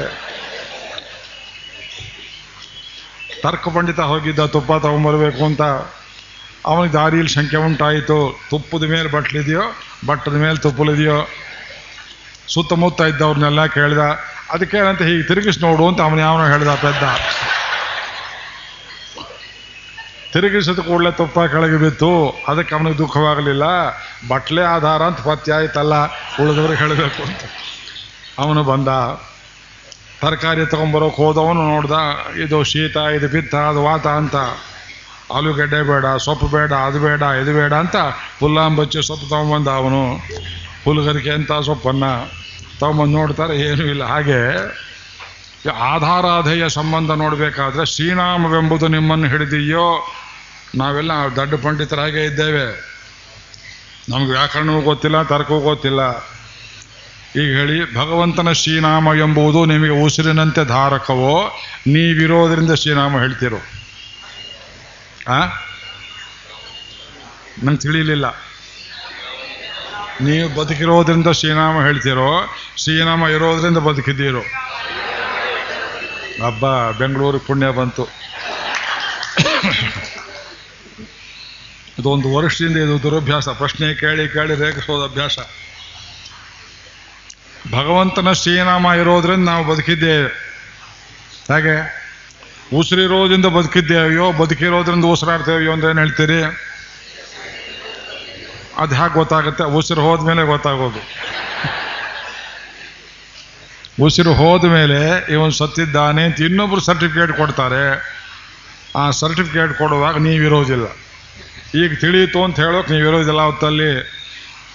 ತರ್ಕ 3.43 3.69
ಪಂಡಿತ 3.69 4.01
ಹೋಗಿದ್ದ, 4.01 4.47
ತುಪ್ಪ 4.47 4.73
ತಗೊಂಬರ್ಬೇಕು 4.73 5.45
ಅಂತ. 5.45 5.63
ಅವನಿಗೆ 6.67 6.93
ದಾರಿಯಲ್ಲಿ 6.93 7.33
ಶಂಕೆ 7.33 7.57
ಉಂಟಾಯಿತು. 7.57 8.47
ತುಪ್ಪದ 8.51 8.85
ಮೇಲೆ 8.85 9.09
ಬಟ್ಲಿದೆಯೋ, 9.09 9.65
ಬಟ್ಟದ 10.07 10.33
ಮೇಲೆ 10.33 10.57
ತುಪ್ಪಲಿದೆಯೋ, 10.57 11.29
ಸುತ್ತಮುತ್ತ 12.49 13.01
ಇದ್ದವ್ರನ್ನೆಲ್ಲ 13.01 13.67
ಕೇಳಿದ, 13.67 13.99
ಅದಕ್ಕೆ 14.51 14.77
ಏನಂತ 14.77 15.03
ಹೀಗೆ 15.03 15.23
ತಿರುಗಿಸಿ 15.23 15.61
ನೋಡು 15.61 15.89
ಅಂತ 15.89 16.01
ಅವನು 16.01 16.19
ಯಾವನೋ 16.19 16.47
ಹೇಳಿದ 16.47 16.69
ಪೆದ್ದ. 16.69 17.05
ತಿರುಗಿಸಿದ 20.33 20.79
ಕೂಡಲೇ 20.79 21.11
ತುಪ್ಪ 21.11 21.41
ಕೆಳಗೆ 21.41 21.77
ಬಿತ್ತು. 21.77 22.11
ಅದಕ್ಕೆ 22.49 22.75
ಅವನಿಗೆ 22.75 22.99
ದುಃಖವಾಗಲಿಲ್ಲ. 22.99 23.63
ಬಟ್ಲೆ 24.29 24.63
ಆಧಾರ 24.63 25.03
ಅಂತ 25.03 25.21
ಪತ್ತೆ 25.21 25.53
ಆಯ್ತಲ್ಲ, 25.53 25.95
ಉಳಿದವ್ರಿಗೆ 26.43 26.79
ಹೇಳಬೇಕು 26.79 27.23
ಅಂತ. 27.23 27.43
ಅವನು 28.39 28.65
ಬಂದ. 28.65 28.89
ತರಕಾರಿ 30.23 30.67
ತಗೊಂಬರೋಕೆ 30.67 31.17
ಹೋದವನು 31.17 31.63
ನೋಡ್ದ, 31.63 31.93
ಇದು 32.39 32.65
ಶೀತ, 32.65 32.97
ಇದು 32.97 33.29
ಪಿತ್ತ, 33.29 33.55
ಅದು 33.55 33.83
ವಾತ 33.85 34.07
ಅಂತ. 34.07 34.37
ಆಲೂಗಡ್ಡೆ 35.33 35.83
ಬೇಡ, 35.83 36.17
ಸೊಪ್ಪು 36.17 36.47
ಬೇಡ, 36.47 36.73
ಅದು 36.73 37.01
ಬೇಡ, 37.01 37.23
ಇದು 37.23 37.55
ಬೇಡ 37.55 37.73
ಅಂತ 37.73 37.97
ಹುಲ್ಲಾಂಬಚ್ಚಿ 38.41 39.07
ಸೊಪ್ಪು 39.07 39.29
ತೊಗೊಂಬಂದ 39.29 39.69
ಅವನು. 39.69 40.17
ಹುಲ್ಗರಿಕೆ 40.85 41.31
ಅಂತ 41.31 41.53
ಸೊಪ್ಪನ್ನು 41.53 42.33
ತಗೊಂಬಂದು 42.81 43.13
ನೋಡ್ತಾರೆ, 43.13 43.57
ಏನೂ 43.57 43.85
ಇಲ್ಲ. 43.85 44.05
ಹಾಗೆ 44.05 44.41
ಆಧಾರಾಧೆಯ 45.71 46.69
ಸಂಬಂಧ 46.69 47.11
ನೋಡಬೇಕಾದ್ರೆ 47.11 47.87
ಶ್ರೀನಾಮವೆಂಬುದು 47.87 48.89
ನಿಮ್ಮನ್ನು 48.89 49.29
ಹಿಡಿದಿಯೋ, 49.29 50.07
ನಾವೆಲ್ಲ 50.75 51.11
ದಡ್ಡ 51.37 51.55
ಪಂಡಿತರಾಗೇ 51.55 52.25
ಇದ್ದೇವೆ. 52.25 52.95
ನಮ್ಗೆ 54.09 54.31
ವ್ಯಾಕರಣವೂ 54.31 54.81
ಗೊತ್ತಿಲ್ಲ, 54.81 55.23
ತರ್ಕವೂ 55.23 55.61
ಗೊತ್ತಿಲ್ಲ. 55.61 56.01
ಈಗ 57.37 57.57
ಹೇಳಿ, 57.59 57.95
ಭಗವಂತನ 57.95 58.53
ಶ್ರೀನಾಮ 58.53 59.09
ಎಂಬುದು 59.09 59.65
ನಿಮಗೆ 59.65 59.91
ಉಸಿರಿನಂತೆ 59.91 60.65
ಧಾರಕವೋ, 60.65 61.51
ನೀವಿರೋದ್ರಿಂದ 61.87 62.73
ಶ್ರೀನಾಮ 62.73 63.19
ಹೇಳ್ತಿರೋ. 63.19 63.84
ಆ? 65.29 65.47
ನಂಗೆ 67.65 67.81
ತಿಳಿಲಿಲ್ಲ. 67.81 68.27
ನೀವು 70.21 70.55
ಬದುಕಿರೋದ್ರಿಂದ 70.55 71.27
ಶ್ರೀನಾಮ 71.33 71.83
ಹೇಳ್ತಿರೋ 71.83 72.57
ಶ್ರೀನಾಮ 72.77 73.27
ಇರೋದ್ರಿಂದ 73.27 73.79
ಬದುಕಿದ್ದೀರೋ. 73.79 74.41
ಹಬ್ಬ 76.45 76.91
ಬೆಂಗಳೂರಿಗೆ 76.91 77.45
ಪುಣ್ಯ 77.45 77.67
ಬಂತು. 77.67 78.09
ಇದೊಂದು 81.99 82.35
ವರ್ಷದಿಂದ 82.35 82.77
ಇದು 82.77 83.03
ದುರಭ್ಯಾಸ. 83.03 83.49
ಪ್ರಶ್ನೆ 83.49 83.95
ಕೇಳಿ 83.95 84.29
ಕೇಳಿ 84.29 84.55
ರೇಖಿಸೋದು 84.55 85.05
ಅಭ್ಯಾಸ. 85.05 85.39
ಭಗವಂತನ 87.71 88.33
ಶ್ರೀನಾಮ 88.33 88.87
ಇರೋದ್ರಿಂದ 88.87 89.45
ನಾವು 89.45 89.65
ಬದುಕಿದ್ದೇವೆ. 89.65 90.29
ಹಾಗೆ? 91.53 92.04
ಉಸಿರಿರೋದ್ರಿಂದ 92.75 93.47
ಬದುಕಿದ್ದೇವೆಯೋ, 93.47 94.33
ಬದುಕಿರೋದ್ರಿಂದ 94.33 95.05
ಉಸಿರಾಡ್ತೇವೆಯೋ 95.05 95.73
ಅಂತ 95.73 95.85
ಏನು 95.85 95.99
ಹೇಳ್ತೀರಿ? 95.99 96.41
ಅದು 98.77 98.95
ಹ್ಯಾಕ್ 98.95 99.15
ಗೊತ್ತಾಗುತ್ತೆ. 99.15 99.65
ಉಸಿರು 99.65 100.01
ಹೋದ್ಮೇಲೆ 100.01 100.43
ಗೊತ್ತಾಗೋದು. 100.43 101.01
ಉಸಿರು 104.05 104.33
ಹೋದ 104.35 104.65
ಮೇಲೆ 104.65 105.33
ಇವನು 105.33 105.51
ಸತ್ತಿದ್ದಾನೆ 105.51 106.25
ಅಂತ 106.25 106.41
ಇನ್ನೊಬ್ರು 106.41 106.81
ಸರ್ಟಿಫಿಕೇಟ್ 106.81 107.33
ಕೊಡ್ತಾರೆ. 107.33 107.85
ಆ 108.97 109.11
ಸರ್ಟಿಫಿಕೇಟ್ 109.11 109.75
ಕೊಡುವಾಗ 109.75 110.17
ನೀವಿರೋದಿಲ್ಲ 110.19 110.87
ಈಗ 111.85 111.99
ತಿಳಿಯಿತು 112.01 112.45
ಅಂತ 112.45 112.57
ಹೇಳೋಕೆ 112.61 112.93
ನೀವಿರೋದಿಲ್ಲ 112.93 113.41
ಅವತ್ತಲ್ಲಿ. 113.41 113.93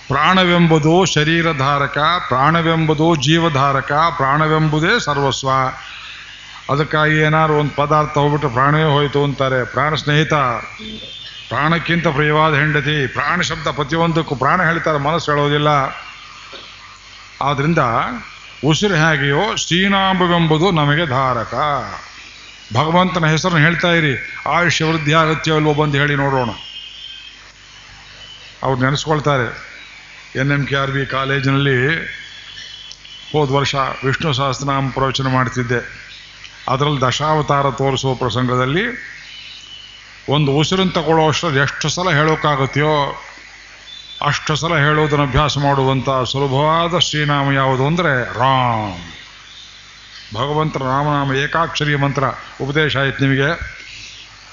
ಪ್ರಾಣವೆಂಬುದು 0.07 1.05
ಶರೀರಧಾರಕ, 1.05 1.97
ಪ್ರಾಣವೆಂಬುದು 2.27 3.15
ಜೀವಧಾರಕ, 3.15 3.91
ಪ್ರಾಣವೆಂಬುದೇ 3.91 4.99
ಸರ್ವಸ್ವ. 4.99 5.49
ಅದಕ್ಕಾಗಿ 6.69 7.17
ಏನಾದ್ರು 7.17 7.57
ಒಂದು 7.57 7.75
ಪದಾರ್ಥ 7.75 8.17
ಹೋಗ್ಬಿಟ್ಟು 8.17 8.49
ಪ್ರಾಣವೇ 8.49 8.83
ಹೋಯಿತು 8.83 9.23
ಅಂತಾರೆ. 9.23 9.63
ಪ್ರಾಣ 9.63 9.95
ಸ್ನೇಹಿತ, 9.95 10.33
ಪ್ರಾಣಕ್ಕಿಂತ 11.49 12.07
ಪ್ರಿಯವಾದ 12.07 12.53
ಹೆಂಡತಿ, 12.53 13.07
ಪ್ರಾಣ 13.07 13.41
ಶಬ್ದ 13.41 13.67
ಪ್ರತಿಯೊಂದಕ್ಕೂ 13.67 14.35
ಪ್ರಾಣ 14.35 14.63
ಹೇಳ್ತಾರೆ, 14.63 14.97
ಮನಸ್ಸು 14.97 15.31
ಹೇಳೋದಿಲ್ಲ. 15.31 15.67
ಆದ್ದರಿಂದ 17.41 17.77
ಉಸಿರು 18.65 18.95
ಹೇಗೆಯೋ 18.95 19.55
ಶ್ರೀನಾಂಬವೆಂಬುದು 19.55 20.71
ನಮಗೆ 20.71 21.05
ಧಾರಕ. 21.05 21.53
ಭಗವಂತನ 22.73 23.25
ಹೆಸರನ್ನು 23.25 23.59
ಹೇಳ್ತಾ 23.59 23.91
ಇರಿ. 23.91 24.43
ಆಯುಷ್ಯ 24.47 24.85
ವೃದ್ಧಿ 24.85 25.13
ಆಗತ್ಯೋ 25.13 25.57
ಇಲ್ವೋ 25.57 25.73
ಬಂದು 25.73 25.97
ಹೇಳಿ 25.97 26.15
ನೋಡೋಣ. 26.15 26.49
ಅವ್ರು 28.63 28.81
ನೆನೆಸ್ಕೊಳ್ತಾರೆ. 28.81 29.69
N 30.39 30.51
M 30.51 30.65
K 30.65 30.75
R 30.75 30.91
B 30.91 31.05
ಕಾಲೇಜಿನಲ್ಲಿ 31.05 32.05
ಹೋದ 33.31 33.51
ವರ್ಷ 33.51 33.75
ವಿಷ್ಣು 34.05 34.33
ಸಹಸ್ರನಾಮ 34.33 34.89
ಪ್ರವಚನ 34.89 35.27
ಮಾಡ್ತಿದ್ದೆ. 35.27 36.08
ಅದರಲ್ಲಿ 36.69 37.01
ದಶಾವತಾರ 37.01 37.67
ತೋರಿಸುವ 37.77 38.11
ಪ್ರಸಂಗದಲ್ಲಿ 38.15 38.85
ಒಂದು 40.29 40.49
ಉಸಿರನ್ನು 40.51 40.93
ತಗೊಳ್ಳೋ 40.93 41.23
ಅಷ್ಟರಲ್ಲಿ 41.27 41.59
ಎಷ್ಟು 41.59 41.87
ಸಲ 41.89 42.09
ಹೇಳೋಕ್ಕಾಗುತ್ತೆಯೋ 42.11 42.93
ಅಷ್ಟು 44.21 44.53
ಸಲ 44.55 44.73
ಹೇಳುವುದನ್ನು 44.77 45.25
ಅಭ್ಯಾಸ 45.25 45.57
ಮಾಡುವಂಥ 45.57 46.09
ಸುಲಭವಾದ 46.23 46.97
ಶ್ರೀನಾಮ 46.99 47.51
ಯಾವುದು 47.53 47.83
ಅಂದರೆ 47.87 48.11
ರಾಮ್ 48.39 48.97
ಭಗವಂತರ 50.35 50.81
ರಾಮನಾಮ 50.83 51.35
ಏಕಾಕ್ಷರಿ 51.35 51.95
ಮಂತ್ರ 51.95 52.25
ಉಪದೇಶ 52.61 52.97
ಆಯ್ತು 52.97 53.21
ನಿಮಗೆ 53.23 53.49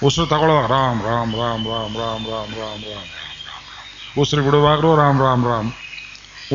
ಉಸಿರು 0.06 0.26
ತಗೊಳ್ಳುವಾಗ 0.26 0.68
ರಾಮ್ 0.70 1.00
ರಾಮ್ 1.02 1.32
ರಾಮ್ 1.34 1.64
ರಾಮ್ 1.66 1.96
ರಾಮ್ 2.00 2.24
ರಾಮ್ 2.30 2.54
ರಾಮ್ 2.58 2.84
ರಾಮ್ 2.84 3.10
ಉಸಿರು 4.20 4.42
ಬಿಡುವಾಗಲೂ 4.42 4.90
ರಾಮ್ 4.96 5.20
ರಾಮ್ 5.20 5.44
ರಾಮ್ 5.44 5.68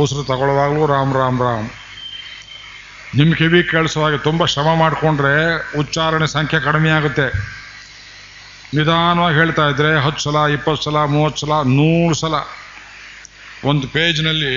ಉಸಿರು 0.01 0.23
ತಗೊಳ್ಳುವಾಗಲೂ 0.23 0.85
ರಾಮ್ 0.85 1.13
ರಾಮ್ 1.15 1.39
ರಾಮ್ 1.41 1.67
ನಿಮ್ಮ 3.17 3.33
ಕಿವಿ 3.33 3.63
ಕೇಳಿಸುವಾಗ 3.63 4.15
ತುಂಬ 4.15 4.45
ಶ್ರಮ 4.45 4.73
ಮಾಡಿಕೊಂಡ್ರೆ 4.79 5.33
ಉಚ್ಚಾರಣೆ 5.77 6.27
ಸಂಖ್ಯೆ 6.27 6.59
ಕಡಿಮೆ 6.59 6.89
ಆಗುತ್ತೆ. 6.89 7.25
ನಿಧಾನವಾಗಿ 8.73 9.35
ಹೇಳ್ತಾ 9.35 9.69
ಇದ್ರೆ 9.69 9.99
ಹತ್ತು 9.99 10.21
ಸಲ, 10.23 10.35
ಇಪ್ಪತ್ತು 10.53 10.83
ಸಲ, 10.83 10.97
ಮೂವತ್ತು 11.15 11.39
ಸಲ, 11.41 11.51
ನೂರು 11.51 12.15
ಸಲ. 12.15 12.35
ಒಂದು 13.69 13.87
ಪೇಜ್ನಲ್ಲಿ 13.87 14.53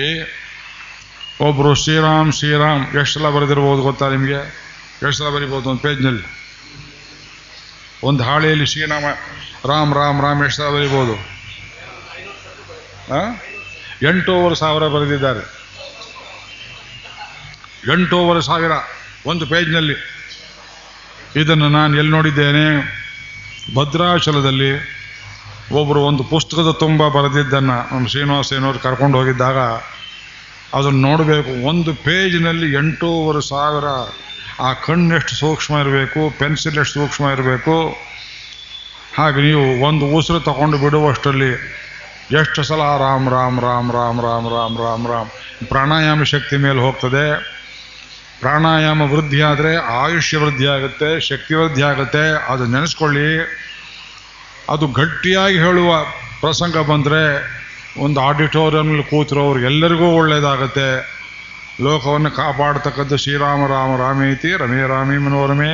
ಒಬ್ಬರು 1.41 1.73
ಶ್ರೀರಾಮ್ 1.73 2.31
ಶ್ರೀರಾಮ್ 2.33 2.95
ಎಷ್ಟು 2.95 3.19
ಸಲ 3.19 3.29
ಬರೆದಿರ್ಬೋದು 3.29 3.81
ಗೊತ್ತಾ 3.81 4.09
ನಿಮಗೆ? 4.09 4.39
ಎಷ್ಟು 5.03 5.11
ಸಲ 5.11 5.29
ಬರಿಬೋದು 5.29 5.69
ಒಂದು 5.69 5.81
ಪೇಜ್ನಲ್ಲಿ? 5.81 6.25
ಒಂದು 8.03 8.23
ಹಾಳೆಯಲ್ಲಿ 8.23 8.65
ಶ್ರೀರಾಮ, 8.65 9.05
ರಾಮ್ 9.71 9.93
ರಾಮ್ 9.95 10.21
ರಾಮ್ 10.21 10.43
ಎಷ್ಟು 10.43 10.57
ಸಲ 10.57 10.69
ಬರಿಬೋದು? 10.69 11.15
ಎಂಟೂವರೆ 14.07 14.55
ಸಾವಿರ 14.55 14.87
ಬರೆದಿದ್ದಾರೆ. 14.87 15.54
ಎಂಟೂವರೆ 17.93 18.41
ಸಾವಿರ 18.41 18.71
ಒಂದು 19.25 19.45
ಪೇಜ್ನಲ್ಲಿ. 19.45 19.95
ಇದನ್ನು 21.35 21.69
ನಾನು 21.69 21.97
ಎಲ್ಲಿ 21.97 22.11
ನೋಡಿದ್ದೇನೆ? 22.11 22.65
ಭದ್ರಾಚಲದಲ್ಲಿ 23.75 24.71
ಒಬ್ಬರು 25.71 26.01
ಒಂದು 26.01 26.23
ಪುಸ್ತಕದ 26.23 26.75
ತುಂಬ 26.79 27.07
ಬರೆದಿದ್ದನ್ನು 27.07 27.95
ನಮ್ಮ 27.95 28.07
ಶ್ರೀನಿವಾಸ 28.07 28.53
ಏನೋರು 28.53 28.79
ಕರ್ಕೊಂಡು 28.79 29.17
ಹೋಗಿದ್ದಾಗ 29.17 29.57
ಅದನ್ನು 30.73 31.01
ನೋಡಬೇಕು. 31.07 31.67
ಒಂದು 31.67 31.93
ಪೇಜ್ನಲ್ಲಿ 31.93 32.73
ಎಂಟೂವರೆ 32.73 33.47
ಸಾವಿರ. 33.47 33.85
ಆ 34.59 34.73
ಕಣ್ಣೆಷ್ಟು 34.73 35.35
ಸೂಕ್ಷ್ಮ 35.35 35.77
ಇರಬೇಕು, 35.77 36.39
ಪೆನ್ಸಿಲ್ 36.39 36.77
ಎಷ್ಟು 36.77 36.93
ಸೂಕ್ಷ್ಮ 36.93 37.25
ಇರಬೇಕು. 37.25 37.95
ಹಾಗೆ 39.17 39.41
ನೀವು 39.41 39.81
ಒಂದು 39.87 40.05
ಉಸಿರು 40.05 40.39
ತಗೊಂಡು 40.39 40.77
ಬಿಡುವಷ್ಟರಲ್ಲಿ 40.77 41.51
ಎಷ್ಟು 42.31 42.63
ಸಲ 42.63 42.77
ರಾಮ್ 42.77 43.29
ರಾಮ್ 43.29 43.61
ರಾಮ್ 43.61 43.91
ರಾಮ್ 43.91 44.21
ರಾಮ್ 44.21 44.47
ರಾಮ್ 44.51 44.77
ರಾಮ್ 44.77 45.07
ರಾಮ್, 45.07 45.29
ಪ್ರಾಣಾಯಾಮ 45.67 46.23
ಶಕ್ತಿ 46.23 46.57
ಮೇಲೆ 46.57 46.79
ಹೋಗ್ತದೆ. 46.79 47.54
ಪ್ರಾಣಾಯಾಮ 48.41 49.01
ವೃದ್ಧಿ 49.01 49.41
ಆದರೆ 49.41 49.71
ಆಯುಷ್ಯ 49.75 50.37
ವೃದ್ಧಿ 50.37 50.67
ಆಗುತ್ತೆ, 50.67 51.19
ಶಕ್ತಿ 51.19 51.53
ವೃದ್ಧಿ 51.53 51.81
ಆಗುತ್ತೆ. 51.81 52.23
ಅದು 52.53 52.65
ನೆನೆಸ್ಕೊಳ್ಳಿ. 52.65 53.29
ಅದು 54.69 54.87
ಗಟ್ಟಿಯಾಗಿ 54.87 55.57
ಹೇಳುವ 55.57 55.91
ಪ್ರಸಂಗ 56.41 56.77
ಬಂದರೆ 56.77 57.21
ಒಂದು 57.97 58.19
ಆಡಿಟೋರಿಯಂನಲ್ಲಿ 58.21 59.03
ಕೂತಿರೋರು 59.03 59.59
ಎಲ್ಲರಿಗೂ 59.59 60.07
ಒಳ್ಳೆಯದಾಗತ್ತೆ 60.17 60.87
ಲೋಕವನ್ನು 61.83 62.31
ಕಾಪಾಡತಕ್ಕದ್ದು 62.31 63.17
ಶ್ರೀರಾಮ 63.17 63.61
ರಾಮ 63.67 63.91
ರಾಮೇತಿ, 64.01 64.51
ರಮೇ 64.57 64.81
ರಾಮಿ 64.87 65.17
ಮನೋರಮೆ, 65.17 65.73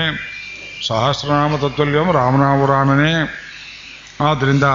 ಸಹಸ್ರನಾಮ 0.87 1.55
ತತ್ವಲ್ಯಂ 1.55 2.07
ರಾಮನಾಮ 2.11 2.65
ರಾಮನೇ. 2.65 3.13
ಆದ್ದರಿಂದ 4.29 4.67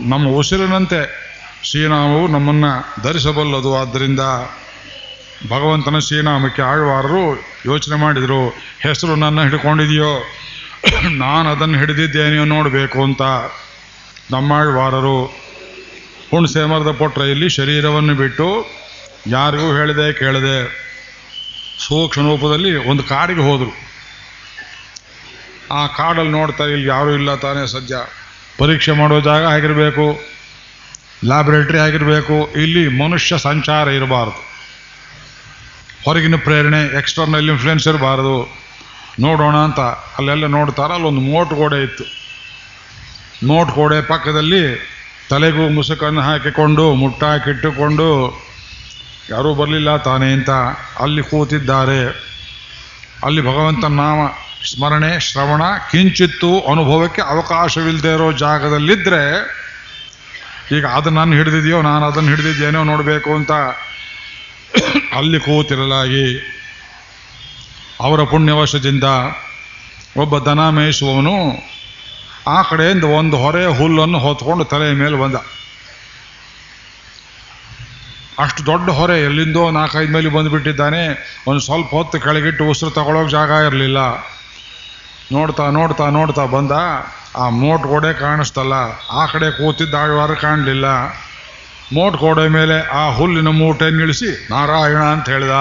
ನಮ್ಮ 0.00 0.28
ಉಸಿರಿನಂತೆ 0.28 1.00
ಶ್ರೀರಾಮವು 1.64 2.26
ನಮ್ಮನ್ನು 2.28 3.02
ಧರಿಸಬಲ್ಲದು. 3.02 3.70
ಆದ್ದರಿಂದ 3.76 4.20
ಭಗವಂತನ 5.48 5.98
ಶ್ರೀನಾಮಕ್ಕೆ 5.98 6.62
ಆಳ್ವಾರರು 6.62 7.36
ಯೋಚನೆ 7.66 7.96
ಮಾಡಿದರು, 7.96 8.48
ಹೆಸರು 8.80 9.16
ನನ್ನ 9.16 9.42
ಹಿಡ್ಕೊಂಡಿದೆಯೋ? 9.42 10.32
ನಾನು 11.08 11.48
ಅದನ್ನು 11.48 11.78
ಹಿಡಿದಿದ್ದೇನೆಯೋ 11.78 12.44
ನೋಡಬೇಕು 12.44 13.02
ಅಂತ. 13.02 13.22
ನಮ್ಮಾಳ್ವಾರರು 14.30 15.26
ಹುಣ್ಸೆ 16.30 16.64
ಮರದ 16.64 16.90
ಪೊಟ್ರೆಯಲ್ಲಿ 16.90 17.48
ಶರೀರವನ್ನು 17.48 18.14
ಬಿಟ್ಟು 18.14 18.66
ಯಾರಿಗೂ 19.26 19.76
ಹೇಳದೆ, 19.76 20.12
ಕೇಳದೆ 20.12 20.82
ಸೂಕ್ಷ್ಮ 21.88 22.22
ರೂಪದಲ್ಲಿ 22.22 22.86
ಒಂದು 22.86 23.02
ಕಾಡಿಗೆ 23.02 23.40
ಹೋದರು. 23.40 23.72
ಆ 25.72 25.86
ಕಾಡಲ್ಲಿ 25.86 26.32
ನೋಡ್ತಾ 26.32 26.64
ಇಲ್ಲಿ 26.64 26.88
ಯಾರೂ 26.88 27.10
ಇಲ್ಲ 27.10 27.34
ತಾನೇ 27.34 27.66
ಸದ್ಯ. 27.66 27.96
ಪರೀಕ್ಷೆ 28.58 28.92
ಮಾಡೋ 28.92 29.20
ಜಾಗ 29.20 29.44
ಆಗಿರಬೇಕು, 29.44 30.20
ಲ್ಯಾಬ್ರೇಟ್ರಿ 31.24 31.78
ಆಗಿರಬೇಕು, 31.78 32.52
ಇಲ್ಲಿ 32.62 32.88
ಮನುಷ್ಯ 32.88 33.38
ಸಂಚಾರ 33.38 33.88
ಇರಬಾರ್ದು. 33.88 34.51
ಹೊರಗಿನ 36.04 36.36
ಪ್ರೇರಣೆ 36.46 36.80
ಎಕ್ಸ್ಟರ್ನಲ್ 37.00 37.48
ಇನ್ಫ್ಲುಯೆನ್ಸ್ 37.52 37.86
ಇರಬಾರ್ದು 37.88 38.36
ನೋಡೋಣ 39.24 39.56
ಅಂತ. 39.68 39.80
ಅಲ್ಲೆಲ್ಲ 40.18 40.46
ನೋಡ್ತಾರ, 40.46 40.90
ಅಲ್ಲೊಂದು 40.98 41.22
ಮೋಟ್ 41.32 41.52
ಗೋಡೆ 41.60 41.78
ಇತ್ತು. 41.82 42.04
ಮೋಟ್ 43.50 43.70
ಗೋಡೆ 43.78 43.98
ಪಕ್ಕದಲ್ಲಿ 44.12 44.64
ತಲೆಗೂ 45.30 45.64
ಮುಸುಕನ್ನು 45.76 46.22
ಹಾಕಿಕೊಂಡು 46.28 46.84
ಮುಟ್ಟಾಕಿಟ್ಟುಕೊಂಡು 47.02 48.08
ಯಾರೂ 49.30 49.50
ಬರಲಿಲ್ಲ 49.60 49.90
ತಾನೇ 49.96 50.28
ಅಂತ 50.36 50.50
ಅಲ್ಲಿ 51.04 51.22
ಕೂತಿದ್ದಾರೆ. 51.22 52.00
ಅಲ್ಲಿ 53.26 53.40
ಭಗವಂತನ 53.40 53.94
ನಾಮ 54.02 54.20
ಸ್ಮರಣೆ, 54.70 55.12
ಶ್ರವಣ, 55.20 55.62
ಕಿಂಚಿತ್ತು 55.90 56.50
ಅನುಭವಕ್ಕೆ 56.72 57.22
ಅವಕಾಶವಿಲ್ಲದೆ 57.34 58.12
ಇರೋ 58.14 58.28
ಜಾಗದಲ್ಲಿದ್ದರೆ 58.44 59.22
ಈಗ 60.76 60.84
ಅದು 60.98 61.10
ನಾನು 61.10 61.32
ಹಿಡಿದಿದೆಯೋ, 61.38 61.78
ನಾನು 61.82 62.04
ಅದನ್ನು 62.10 62.30
ಹಿಡಿದಿದ್ದೇನೋ 62.30 62.82
ನೋಡಬೇಕು 62.92 63.30
ಅಂತ 63.38 63.52
ಅಲ್ಲಿ 65.16 65.40
ಕೂತಿರಲಾಗಿ 65.40 66.56
ಅವರ 68.00 68.22
ಪುಣ್ಯವಶದಿಂದ 68.22 69.04
ಒಬ್ಬ 70.16 70.38
ದನ 70.38 70.68
ಮೇಯಿಸುವವನು 70.68 71.62
ಆ 72.48 72.62
ಕಡೆಯಿಂದ 72.62 73.04
ಒಂದು 73.04 73.36
ಹೊರೆ 73.36 73.66
ಹುಲ್ಲನ್ನು 73.66 74.18
ಹೊತ್ಕೊಂಡು 74.18 74.64
ತಲೆಯ 74.64 74.92
ಮೇಲೆ 74.92 75.16
ಬಂದ. 75.16 75.34
ಅಷ್ಟು 78.38 78.66
ದೊಡ್ಡ 78.66 78.90
ಹೊರೆ 78.90 79.22
ಎಲ್ಲಿಂದೋ 79.22 79.70
ನಾಲ್ಕೈದು 79.70 80.12
ಮೇಲೆ 80.12 80.28
ಬಂದುಬಿಟ್ಟಿದ್ದಾನೆ. 80.28 81.34
ಒಂದು 81.46 81.60
ಸ್ವಲ್ಪ 81.60 81.90
ಹೊತ್ತು 81.90 82.20
ಕೆಳಗಿಟ್ಟು 82.20 82.64
ಉಸಿರು 82.64 82.90
ತಗೊಳ್ಳೋಕೆ 82.90 83.30
ಜಾಗ 83.30 83.50
ಇರಲಿಲ್ಲ. 83.50 83.98
ನೋಡ್ತಾ 85.32 85.70
ನೋಡ್ತಾ 85.70 86.10
ನೋಡ್ತಾ 86.10 86.44
ಬಂದ. 86.44 86.72
ಆ 87.36 87.48
ಮೋಟ್ 87.48 87.82
ಗೋಡೆ 87.82 88.12
ಕಾಣಿಸ್ತಲ್ಲ. 88.12 88.72
ಆ 89.10 89.26
ಕಡೆ 89.26 89.50
ಕೂತಿದ್ದ 89.50 89.94
ಆಳ್ವಾರ 89.94 90.34
ಕಾಣಲಿಲ್ಲ. 90.34 90.86
ಮೋಟ್ 91.96 92.16
ಗೋಡೆ 92.16 92.48
ಮೇಲೆ 92.48 92.76
ಆ 92.88 93.10
ಹುಲ್ಲಿನ 93.10 93.48
ಮೂಟೆ 93.48 93.88
ಇಳಿಸಿ, 93.88 94.48
ನಾರಾಯಣ 94.50 95.02
ಅಂತ 95.14 95.28
ಹೇಳಿದ. 95.28 95.56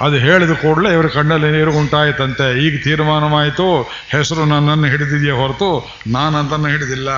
ಅದು 0.00 0.16
ಹೇಳಿದ 0.16 0.50
ಕೂಡಲೇ 0.50 0.92
ಇವರ 0.92 1.06
ಕಣ್ಣಲ್ಲಿ 1.06 1.50
ನೀರು 1.50 1.72
ಉಂಟಾಯಿತಂತೆ. 1.72 2.66
ಈಗ 2.66 2.84
ತೀರ್ಮಾನವಾಯಿತು, 2.84 3.82
ಹೆಸರು 4.08 4.44
ನನ್ನನ್ನು 4.44 4.88
ಹಿಡಿದಿದೆಯೇ 4.88 5.30
ಹೊರತು 5.30 5.70
ನಾನು 6.06 6.38
ಅದನ್ನು 6.38 6.68
ಹಿಡಿದಿಲ್ಲ. 6.68 7.08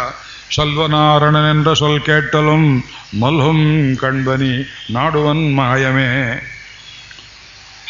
ಸಲ್ವನಾರಣನೆಂದ 0.56 1.72
ಸೊಲ್ 1.72 2.00
ಕೆಟ್ಟಲುಂ 2.00 2.62
ಮಲ್ಹುಂ 3.20 3.60
ಕಣ್ಬನಿ 4.00 4.54
ನಾಡುವನ್ 4.92 5.54
ಮಾಯಮೇ 5.56 6.08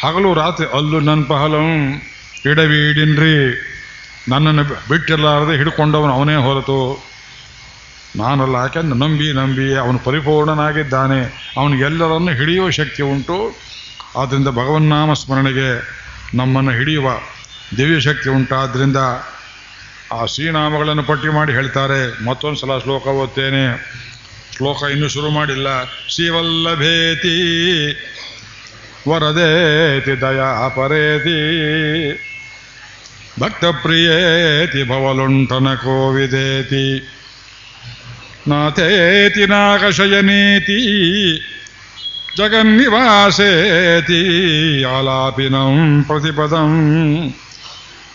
ಹಗಲು 0.03 0.33
ರಾತ್ರಿ 0.33 0.67
ಅಲ್ಲು 0.77 0.99
ನನ್ನ 0.99 1.23
ಪಹಲಂ 1.23 1.69
ಇಡವೀಡಿನ್ರಿ. 2.51 3.37
ನನ್ನನ್ನು 4.29 4.63
ಬಿಟ್ಟಿರಲಾರದೆ 4.63 5.57
ಹಿಡ್ಕೊಂಡವನು 5.57 6.13
ಅವನೇ 6.13 6.35
ಹೊರತು. 6.35 7.10
ನಾನಲ್ಲ 8.15 8.55
ಯಾಕೆಂದ್ರೆ 8.55 8.99
ನಂಬಿ 8.99 9.33
ನಂಬಿ 9.33 9.75
ಅವನು 9.75 9.99
ಪರಿಪೂರ್ಣನಾಗಿದ್ದಾನೆ. 9.99 11.53
ಅವನಿಗೆಲ್ಲರನ್ನು 11.57 12.31
ಹಿಡಿಯುವ 12.31 12.69
ಶಕ್ತಿ 12.69 13.03
ಉಂಟು. 13.03 13.55
ಆದ್ದರಿಂದ 14.17 14.47
ಭಗವನ್ನಾಮ 14.47 15.13
ಸ್ಮರಣೆಗೆ 15.13 15.69
ನಮ್ಮನ್ನು 16.37 16.71
ಹಿಡಿಯುವ 16.71 17.11
ದಿವ್ಯ 17.77 17.99
ಶಕ್ತಿ 17.99 18.29
ಉಂಟಾದ್ದರಿಂದ 18.29 18.97
ಆ 20.11 20.25
ಶ್ರೀನಾಮಗಳನ್ನು 20.25 21.03
ಪಟ್ಟಿ 21.03 21.27
ಮಾಡಿ 21.27 21.53
ಹೇಳ್ತಾರೆ, 21.53 22.25
ಮತ್ತೊಂದು 22.25 22.59
ಸಲ 22.59 22.77
ಶ್ಲೋಕ 22.77 23.07
ಓದ್ತೇನೆ. 23.07 23.93
ಶ್ಲೋಕ 24.57 24.83
ಇನ್ನೂ 24.91 25.07
ಶುರು 25.07 25.29
ಮಾಡಿಲ್ಲ. 25.29 25.67
ಶ್ರೀವಲ್ಲಭೇತಿ 26.09 27.37
ವರದೇತಿ, 29.09 30.21
ದಯಾ 30.21 30.67
ಪರೇತಿ, 30.67 31.39
ಭಕ್ತಪ್ರಿಯೇತಿ, 33.39 34.83
ಭವಲುಂಠನ 34.83 35.73
ಕೋವಿದೇತಿ. 35.73 37.17
ನಾಥೇತಿ 38.47 39.45
ನಾಕಶಯನೀತಿ 39.45 40.79
ಜಗನ್ನಿವಾಸೇತಿ, 42.37 44.21
ಆಲಾಪಿನಂ 44.83 46.03
ಪ್ರತಿಪದಂ 46.03 46.71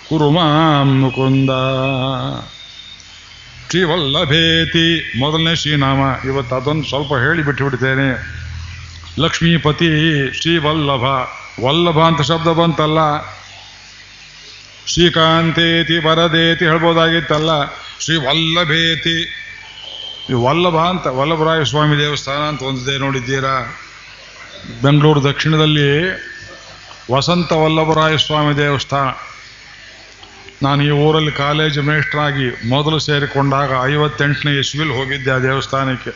ಕುರು 0.09 0.31
ಮಾಂ 0.31 1.01
ಮುಕುಂದ 1.01 1.51
ಶ್ರೀವಲ್ಲಭೇತಿ, 3.71 5.19
ಮೊದಲನೇ 5.19 5.57
ಶ್ರೀನಾಮ. 5.57 6.27
ಇವತ್ತು 6.27 6.57
ಅದೊಂದು 6.57 6.89
ಸ್ವಲ್ಪ 6.89 7.15
ಹೇಳಿ 7.15 7.43
ಬಿಟ್ಟುಬಿಡ್ತೇನೆ 7.43 8.37
ಲಕ್ಷ್ಮೀಪತಿ 9.19 9.91
ಶ್ರೀವಲ್ಲಭ. 10.43 11.05
ವಲ್ಲಭ 11.65 11.99
ಅಂತ 11.99 12.21
ಶಬ್ದ 12.21 12.49
ಬಂತಲ್ಲ. 12.49 12.99
ಶ್ರೀಕಾಂತೇತಿ, 14.87 15.99
ವರದೇತಿ 15.99 16.65
ಹೇಳ್ಬೋದಾಗಿತ್ತಲ್ಲ. 16.65 17.65
ಶ್ರೀ 18.01 18.17
ವಲ್ಲಭೇತಿ 18.17 19.17
ಈ 19.21 19.46
ವಲ್ಲಭ 20.35 20.77
ಅಂತ, 20.77 21.07
ವಲ್ಲಭರಾಯ 21.07 21.65
ಸ್ವಾಮಿ 21.65 21.99
ದೇವಸ್ಥಾನ 21.99 22.39
ಅಂತ 22.39 22.63
ಒಂದಿದೆ 22.63 22.99
ನೋಡಿದ್ದೀರಾ? 22.99 23.77
ಬೆಂಗಳೂರು 24.83 25.25
ದಕ್ಷಿಣದಲ್ಲಿ 25.25 26.05
ವಸಂತ 27.13 27.53
ವಲ್ಲಭರಾಯ 27.53 28.17
ಸ್ವಾಮಿ 28.17 28.57
ದೇವಸ್ಥಾನ. 28.57 29.09
ನಾನು 30.63 30.85
ಈ 30.85 30.91
ಊರಲ್ಲಿ 30.91 31.33
ಕಾಲೇಜ್ 31.33 31.79
ಮೇಷ್ಟ್ರಾಗಿ 31.79 32.69
ಮೊದಲು 32.69 32.99
ಸೇರಿಕೊಂಡಾಗ 32.99 33.71
ಐವತ್ತೆಂಟನೇ 33.85 34.59
ಇಸ್ವಿಲ್ 34.59 34.91
ಹೋಗಿದ್ದೆ 34.91 35.31
ಆ 35.31 35.39
ದೇವಸ್ಥಾನಕ್ಕೆ. 35.39 36.11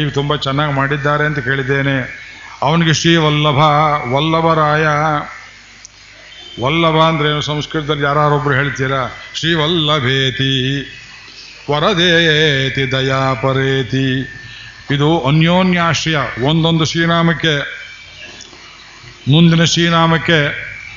ಈಗ 0.00 0.08
ತುಂಬ 0.08 0.36
ಚೆನ್ನಾಗಿ 0.36 0.72
ಮಾಡಿದ್ದಾರೆ 0.72 1.24
ಅಂತ 1.24 1.38
ಕೇಳಿದ್ದೇನೆ. 1.38 2.24
ಅವನಿಗೆ 2.62 2.94
ಶ್ರೀ 2.94 3.16
ವಲ್ಲಭ, 3.16 3.58
ವಲ್ಲಭರಾಯ. 4.14 4.86
ವಲ್ಲಭ 6.64 6.96
ಅಂದ್ರೆ 6.96 7.28
ಏನು? 7.28 7.40
ಸಂಸ್ಕೃತದಲ್ಲಿ 7.40 8.02
ಯಾರೊಬ್ರು 8.02 8.54
ಹೇಳ್ತೀರಾ? 8.54 9.08
ಶ್ರೀ 9.34 9.54
ವಲ್ಲಭೇತಿ. 9.54 10.84
ವರದೇತಿ 11.70 12.92
ದಯಾಪರೇತಿ 12.92 14.20
ಇದು 14.94 15.20
ಅನ್ಯೋನ್ಯಾಶ್ರಯ, 15.20 16.16
ಒಂದೊಂದು 16.44 16.84
ಶ್ರೀನಾಮಕ್ಕೆ, 16.84 17.58
ಮುಂದಿನ 19.30 19.64
ಶ್ರೀನಾಮಕ್ಕೆ 19.64 20.38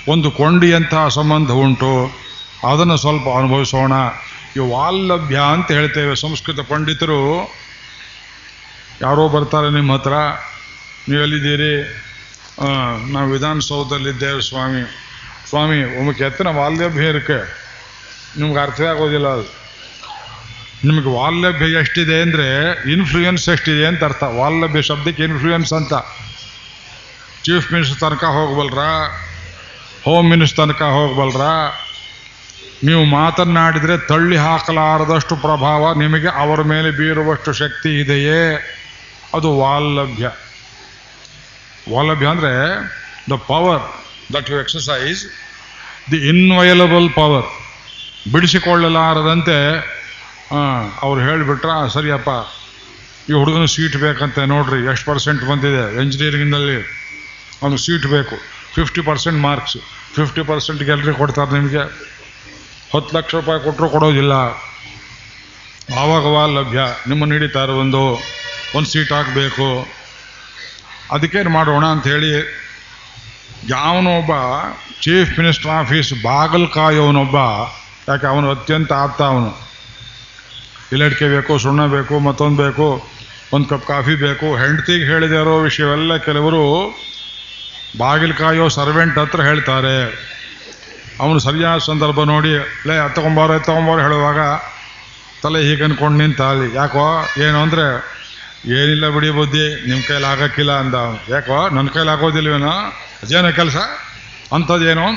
ಒಂದು 0.07 0.31
ಕೊಂಡಿಯಂತಹ 0.31 1.07
ಸಂಬಂಧ 1.07 1.51
ಉಂಟು. 1.51 2.11
ಅದನ್ನು 2.71 2.97
ಸ್ವಲ್ಪ 2.97 3.37
ಅನುಭವಿಸೋಣ. 3.37 3.93
ಈ 4.55 4.59
ವಾಲ್ಲಭ್ಯ 4.59 5.39
ಅಂತ 5.53 5.71
ಹೇಳ್ತೇವೆ 5.71 6.15
ಸಂಸ್ಕೃತ 6.15 6.59
ಪಂಡಿತರು. 6.59 7.43
ಯಾರೋ 9.01 9.29
ಬರ್ತಾರೆ 9.29 9.73
ನಿಮ್ಮ 9.73 9.93
ಹತ್ರ. 9.93 10.13
ನೀವು 11.09 11.21
ಎಲ್ಲಿದ್ದೀರಿ? 11.21 12.03
ನಾವು 13.11 13.29
ವಿಧಾನಸೌಧದಲ್ಲಿದ್ದೇವೆ 13.31 14.41
ಸ್ವಾಮಿ. 14.41 14.81
ಸ್ವಾಮಿ, 15.49 15.97
ಒಮ್ಮೆ 15.97 16.13
ಕೆತ್ತನ 16.13 16.47
ವಾಲ್ಯಭ್ಯ 16.47 17.03
ಇರಕ್ಕೆ 17.03 17.67
ನಿಮ್ಗೆ 18.39 18.59
ಅರ್ಥವೇ 18.59 18.87
ಆಗೋದಿಲ್ಲ 18.87 19.27
ಅದು. 19.27 19.66
ನಿಮಗೆ 20.83 21.09
ವಾಲ್ಲಭ್ಯ 21.09 21.65
ಎಷ್ಟಿದೆ 21.65 22.21
ಅಂದರೆ 22.21 22.47
ಇನ್ಫ್ಲೂಯೆನ್ಸ್ 22.91 23.49
ಎಷ್ಟಿದೆ 23.49 23.85
ಅಂತ 23.85 24.03
ಅರ್ಥ. 24.03 24.23
ವಾಲ್ಲಭ್ಯ 24.23 24.81
ಶಬ್ದಕ್ಕೆ 24.81 25.23
ಇನ್ಫ್ಲೂಯೆನ್ಸ್ 25.23 25.73
ಅಂತ. 25.73 25.93
ಚೀಫ್ 27.43 27.73
ಮಿನಿಸ್ಟರ್ 27.73 27.99
ತನಕ 27.99 28.23
ಹೋಗ್ಬಲ್ರ? 28.23 28.77
ಹೋಮ್ 30.05 30.29
ಮಿನಿಸ್ಟರ್ 30.29 30.67
ತನಕ 30.67 30.81
ಹೋಗ್ಬಲ್ರ? 30.81 31.41
ನೀವು 32.83 33.05
ಮಾತನ್ನಾಡಿದರೆ 33.05 33.97
ತಳ್ಳಿ 33.97 34.37
ಹಾಕಲಾರದಷ್ಟು 34.37 35.35
ಪ್ರಭಾವ 35.35 35.93
ನಿಮಗೆ 35.93 36.27
ಅವರ 36.27 36.61
ಮೇಲೆ 36.61 36.91
ಬೀರುವಷ್ಟು 36.91 37.53
ಶಕ್ತಿ 37.53 37.99
ಇದೆಯೇ? 37.99 38.41
ಅದು 39.33 39.57
ವಾಲ್ಲಭ್ಯ 39.57 40.31
ವಾಲ್ಲಭ್ಯ 41.93 42.27
ಅಂದರೆ 42.27 42.53
the 43.29 43.33
power 43.33 44.03
that 44.33 44.51
you 44.51 44.59
exercise 44.59 45.25
the 46.11 46.17
inviolable 46.17 47.09
power 47.13 47.45
ಬಿಡಿಸಿಕೊಳ್ಳಲಾರದಂತೆ 48.31 49.57
ಅವ್ರು 51.05 51.19
ಹೇಳಿಬಿಟ್ರ, 51.27 51.69
ಸರಿಯಪ್ಪ, 51.95 52.29
ಈ 53.29 53.33
ಹುಡುಗನ 53.39 53.65
ಸೀಟ್ 53.73 53.97
ಬೇಕಂತೆ 54.03 54.43
ನೋಡ್ರಿ, 54.53 54.79
ಎಷ್ಟು 54.91 55.05
ಪರ್ಸೆಂಟ್ 55.11 55.41
ಬಂದಿದೆ 55.49 55.83
ಎಂಜಿನಿಯರಿಂಗ್ನಲ್ಲಿ 56.01 56.77
ಅವ್ನಿಗೆ 57.61 57.81
ಸೀಟ್ 57.85 58.07
ಬೇಕು 58.15 58.35
fifty 58.75 59.01
percent 59.09 59.39
marks 59.47 59.77
fifty 60.17 60.41
percent 60.49 60.81
gallery 60.87 61.13
ಕೊಡ್ತಾರೆ 61.19 61.51
ನಿಮಗೆ. 61.57 61.83
ಹತ್ತು 62.93 63.11
ಲಕ್ಷ 63.17 63.31
ರೂಪಾಯಿ 63.39 63.59
ಕೊಟ್ಟರು 63.65 63.87
ಕೊಡೋದಿಲ್ಲ. 63.95 64.33
ಆವಾಗವ 66.01 66.37
ಲಭ್ಯ 66.57 66.81
ನಿಮ್ಮನ್ನು 67.09 67.33
ಹಿಡಿತಾರೆ 67.37 67.73
ಒಂದು 67.83 68.01
ಒಂದು 68.77 68.87
ಸೀಟ್ 68.93 69.11
ಹಾಕಬೇಕು. 69.17 69.67
ಅದಕ್ಕೇನು 71.15 71.51
ಮಾಡೋಣ 71.57 71.85
ಅಂಥೇಳಿ 71.95 72.31
ಯಾವನೊಬ್ಬ 73.75 74.31
ಚೀಫ್ 75.03 75.31
ಮಿನಿಸ್ಟರ್ 75.39 75.71
ಆಫೀಸ್ 75.81 76.11
ಬಾಗಲ್ 76.23 76.67
ಅವನೊಬ್ಬ, 77.03 77.37
ಯಾಕೆ 78.09 78.27
ಅವನು 78.33 78.47
ಅತ್ಯಂತ 78.55 78.91
ಆಪ್ತ 79.03 79.21
ಅವನು. 79.33 79.51
ಇಲ್ಲಡಿಕೆ 80.93 81.27
ಬೇಕು, 81.35 81.53
ಸುಣ್ಣ 81.57 81.85
ಬೇಕು, 81.85 82.19
ಮತ್ತೊಂದು 82.19 82.57
ಬೇಕು, 82.63 82.87
ಒಂದು 83.53 83.67
ಕಪ್ 83.71 83.85
ಕಾಫಿ 83.87 84.15
ಬೇಕು 84.15 84.47
ಹೆಂಡತಿಗೆ 84.55 85.05
ಹೇಳಿದೆ 85.05 85.37
ಇರೋ 85.41 85.55
ವಿಷಯವೆಲ್ಲ 85.59 86.17
ಕೆಲವರು 86.17 86.63
ಬಾಗಿಲು 87.97 88.33
ಕಾಯೋ 88.33 88.65
ಸರ್ವೆಂಟ್ 88.69 89.17
ಹತ್ರ 89.19 89.41
ಹೇಳ್ತಾರೆ. 89.41 89.97
ಅವನು 91.19 91.39
ಸರಿಯಾದ 91.39 91.79
ಸಂದರ್ಭ 91.79 92.23
ನೋಡಿ, 92.33 92.51
ಲೇ 92.87 92.95
ತಗೊಂಬಾರೋ 93.15 93.59
ತಗೊಂಬಾರೋ 93.59 94.01
ಹೇಳುವಾಗ 94.01 94.41
ತಲೆ 95.43 95.59
ಹೀಗೆ 95.67 95.83
ಅಂದ್ಕೊಂಡು 95.83 96.17
ನಿಂತ 96.17 96.41
ಅಲ್ಲಿ 96.41 96.75
ಯಾಕೋ, 96.75 97.05
ಏನು 97.45 97.57
ಅಂದರೆ, 97.61 97.87
ಏನಿಲ್ಲ 98.77 99.09
ಬಿಡಿ 99.09 99.29
ಬುದ್ಧಿ 99.29 99.65
ನಿಮ್ಮ 99.89 100.01
ಕೈಲಿ 100.07 100.27
ಆಗೋಕ್ಕಿಲ್ಲ 100.31 100.71
ಅಂದ 100.83 100.95
ಯಾಕೋ 101.33 101.57
ನನ್ನ 101.75 101.87
ಕೈಲಿ 101.87 102.11
ಆಗೋದಿಲ್ವೇನೋ? 102.15 102.75
ಅದೇನೋ 103.23 103.51
ಕೆಲಸ? 103.51 103.77
ಅಂಥದ್ದೇನೋ 104.53 105.07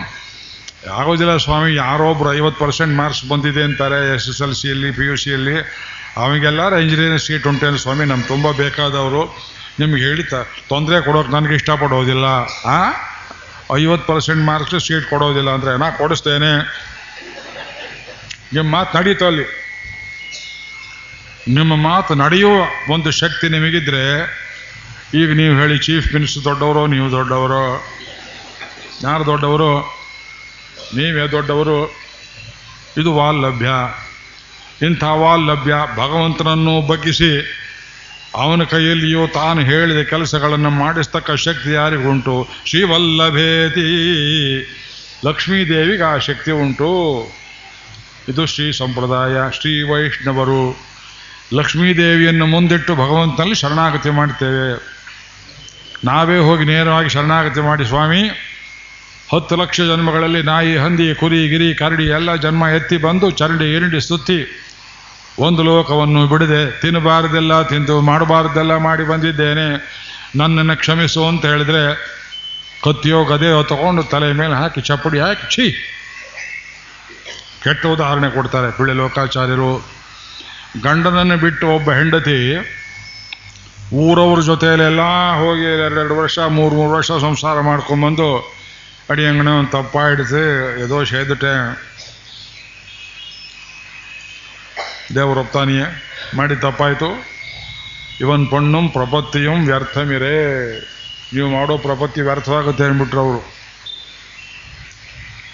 ಆಗೋದಿಲ್ಲ 0.88 1.36
ಸ್ವಾಮಿ, 1.36 1.74
ಯಾರೋ 1.74 2.04
ಒಬ್ರು 2.04 2.34
ಐವತ್ತು 2.34 2.64
ಪರ್ಸೆಂಟ್ 2.64 2.94
ಮಾರ್ಕ್ಸ್ 2.94 3.28
ಬಂದಿದೆ 3.28 3.62
ಅಂತಾರೆ 3.62 4.14
ಎಸ್ 4.14 4.28
ಎಸ್ 4.28 4.42
ಎಲ್ 4.42 4.54
ಸಿಯಲ್ಲಿ 4.54 4.90
ಪಿ 4.90 5.04
ಯು 5.04 5.16
ಸಿಯಲ್ಲಿ 5.16 5.58
ಅವಾಗೆಲ್ಲರೂ 6.16 6.78
ಇಂಜಿನಿಯರಿಂಗ್ 6.78 7.22
ಸೀಟ್ 7.22 7.46
ಉಂಟೇನು 7.46 7.76
ಸ್ವಾಮಿ, 7.76 8.04
ನಮ್ಗೆ 8.04 8.28
ತುಂಬ 8.28 8.50
ಬೇಕಾದವರು. 8.50 9.38
ನಿಮ್ಗೆ 9.80 10.02
ಹೇಳಿ 10.02 10.22
ತ 10.22 10.34
ತೊಂದರೆ 10.68 11.00
ಕೊಡೋಕೆ 11.00 11.32
ನನಗೆ 11.32 11.54
ಇಷ್ಟಪಡೋದಿಲ್ಲ. 11.54 12.24
ಆ? 12.66 12.90
ಐವತ್ತು 13.76 14.14
ಪರ್ಸೆಂಟ್ 14.14 14.40
ಮಾರ್ಕ್ಸ್ 14.40 14.86
ಸೀಟ್ 14.86 15.10
ಕೊಡೋದಿಲ್ಲ 15.10 15.50
ಅಂದರೆ 15.50 15.78
ನಾ 15.78 15.90
ಕೊಡಿಸ್ತೇನೆ. 15.90 16.56
ನಿಮ್ಮ 18.52 18.72
ಮಾತು 18.72 18.98
ನಡೀತು 18.98 19.26
ಅಲ್ಲಿ. 19.26 19.76
ನಿಮ್ಮ 21.48 21.76
ಮಾತು 21.76 22.14
ನಡೆಯುವ 22.14 22.66
ಒಂದು 22.90 23.10
ಶಕ್ತಿ 23.10 23.48
ನಿಮಗಿದ್ರೆ, 23.48 24.20
ಈಗ 25.14 25.36
ನೀವು 25.36 25.54
ಹೇಳಿ 25.54 25.78
ಚೀಫ್ 25.78 26.14
ಮಿನಿಸ್ಟರ್ 26.14 26.44
ದೊಡ್ಡವರು, 26.44 26.86
ನೀವು 26.86 27.10
ದೊಡ್ಡವರು. 27.10 27.84
ಯಾರು 29.02 29.26
ದೊಡ್ಡವರು? 29.26 29.99
ನೀವೇ 30.94 31.28
ದೊಡ್ಡವರು. 31.28 31.96
ಇದು 32.98 33.14
ವಾಲ್ಲಭ್ಯ. 33.14 33.68
ಇಂಥ 34.86 35.04
ವಾಲ್ಲಭ್ಯ 35.04 35.74
ಭಗವಂತನನ್ನು 35.92 36.86
ಬಗ್ಗಿಸಿ 36.86 37.56
ಅವನ 38.34 38.62
ಕೈಯಲ್ಲಿಯೂ 38.62 39.26
ತಾನು 39.26 39.60
ಹೇಳಿದ 39.60 40.06
ಕೆಲಸಗಳನ್ನು 40.08 40.70
ಮಾಡಿಸ್ತಕ್ಕ 40.70 41.30
ಶಕ್ತಿ 41.30 41.72
ಯಾರಿಗುಂಟು? 41.72 42.48
ಶ್ರೀವಲ್ಲಭೇತಿ. 42.66 43.80
ಲಕ್ಷ್ಮೀದೇವಿಗೆ 45.28 46.02
ಆ 46.02 46.18
ಶಕ್ತಿ 46.18 46.50
ಉಂಟು. 46.50 47.24
ಇದು 48.28 48.46
ಶ್ರೀ 48.46 48.72
ಸಂಪ್ರದಾಯ, 48.72 49.60
ಶ್ರೀ 49.60 49.82
ವೈಷ್ಣವರು. 49.82 50.76
ಲಕ್ಷ್ಮೀದೇವಿಯನ್ನು 51.54 52.46
ಮುಂದಿಟ್ಟು 52.46 52.94
ಭಗವಂತನಲ್ಲಿ 52.94 53.54
ಶರಣಾಗತಿ 53.54 54.10
ಮಾಡ್ತೇವೆ. 54.10 54.82
ನಾವೇ 56.04 56.38
ಹೋಗಿ 56.38 56.64
ನೇರವಾಗಿ 56.64 57.08
ಶರಣಾಗತಿ 57.08 57.60
ಮಾಡಿ 57.60 57.84
ಸ್ವಾಮಿ. 57.84 58.30
ಹತ್ತು 59.32 59.56
ಲಕ್ಷ 59.56 59.80
ಜನ್ಮಗಳಲ್ಲಿ 59.80 60.42
ನಾಯಿ, 60.42 60.76
ಹಂದಿ, 60.76 61.14
ಕುರಿ, 61.14 61.48
ಗಿರಿ, 61.48 61.74
ಕರಡಿ 61.74 62.06
ಎಲ್ಲ 62.08 62.34
ಜನ್ಮ 62.34 62.66
ಎತ್ತಿ 62.68 62.96
ಬಂದು 62.96 63.30
ಚರಡಿ 63.30 63.74
ಇರಡಿ 63.74 64.00
ಸುತ್ತಿ 64.00 64.38
ಒಂದು 65.38 65.62
ಲೋಕವನ್ನು 65.62 66.26
ಬಿಡದೆ 66.26 66.80
ತಿನ್ನಬಾರದೆಲ್ಲ, 66.80 67.62
ತಿಂದು 67.62 68.00
ಮಾಡಬಾರ್ದೆಲ್ಲ 68.00 68.76
ಮಾಡಿ 68.76 69.04
ಬಂದಿದ್ದೇನೆ. 69.04 69.66
ನನ್ನನ್ನು 70.36 70.76
ಕ್ಷಮಿಸು 70.76 71.28
ಅಂತ 71.28 71.44
ಹೇಳಿದ್ರೆ 71.46 71.82
ಕತ್ತಿಯೋ 72.82 73.24
ಗದೆಯೋ 73.24 73.62
ತಗೊಂಡು 73.62 74.02
ತಲೆ 74.02 74.32
ಮೇಲೆ 74.32 74.54
ಹಾಕಿ, 74.54 74.80
ಚಪ್ಪಡಿ 74.80 75.18
ಹಾಕಿ, 75.18 75.46
ಛೀ! 75.54 75.66
ಕೆಟ್ಟ 77.62 77.86
ಉದಾಹರಣೆ 77.86 78.30
ಕೊಡ್ತಾರೆ 78.30 78.70
ಪಿಳ್ಳೆ 78.70 78.94
ಲೋಕಾಚಾರ್ಯರು. 78.94 79.72
ಗಂಡನನ್ನು 80.82 81.36
ಬಿಟ್ಟು 81.36 81.66
ಒಬ್ಬ 81.68 81.90
ಹೆಂಡತಿ 81.92 82.38
ಊರವ್ರ 83.96 84.40
ಜೊತೆಯಲ್ಲೆಲ್ಲ 84.40 85.02
ಹೋಗಿ 85.38 85.64
ಎರಡೆರಡು 85.76 86.16
ವರ್ಷ, 86.16 86.38
ಮೂರು 86.38 86.74
ಮೂರು 86.74 86.92
ವರ್ಷ 86.92 87.12
ಸಂಸಾರ 87.20 87.60
ಮಾಡ್ಕೊಂಬಂದು 87.60 88.28
ಅಡಿ 89.10 89.22
தப்பாயிடுச்சு 89.22 89.44
ஏதோ 89.44 89.70
ತಪ್ಪ 89.74 89.98
ಹಿಡಿದು 90.08 90.42
ಏದೋ 90.84 91.04
ಸೇದುಟೆ 91.04 91.52
ದೇವ್ರ 95.14 95.38
ಒಪ್ತಾನಿಯೇ 95.38 95.86
ಮಾಡಿ 96.38 96.56
ತಪ್ಪಾಯಿತು. 96.56 97.08
ಇವನ್ 98.20 98.44
ಪಣ್ಣುಂ 98.52 98.88
ಪ್ರಪತ್ತಿಯಂ 98.88 99.66
ವ್ಯರ್ಥಮಿರೇ. 99.66 100.36
ನೀವು 101.34 101.48
ಮಾಡೋ 101.50 101.78
ಪ್ರಪತ್ತಿ 101.78 102.20
ವ್ಯರ್ಥವಾಗುತ್ತೆ 102.20 102.84
ಅಂದ್ಬಿಟ್ರು 102.84 103.20
ಅವರು. 103.20 103.40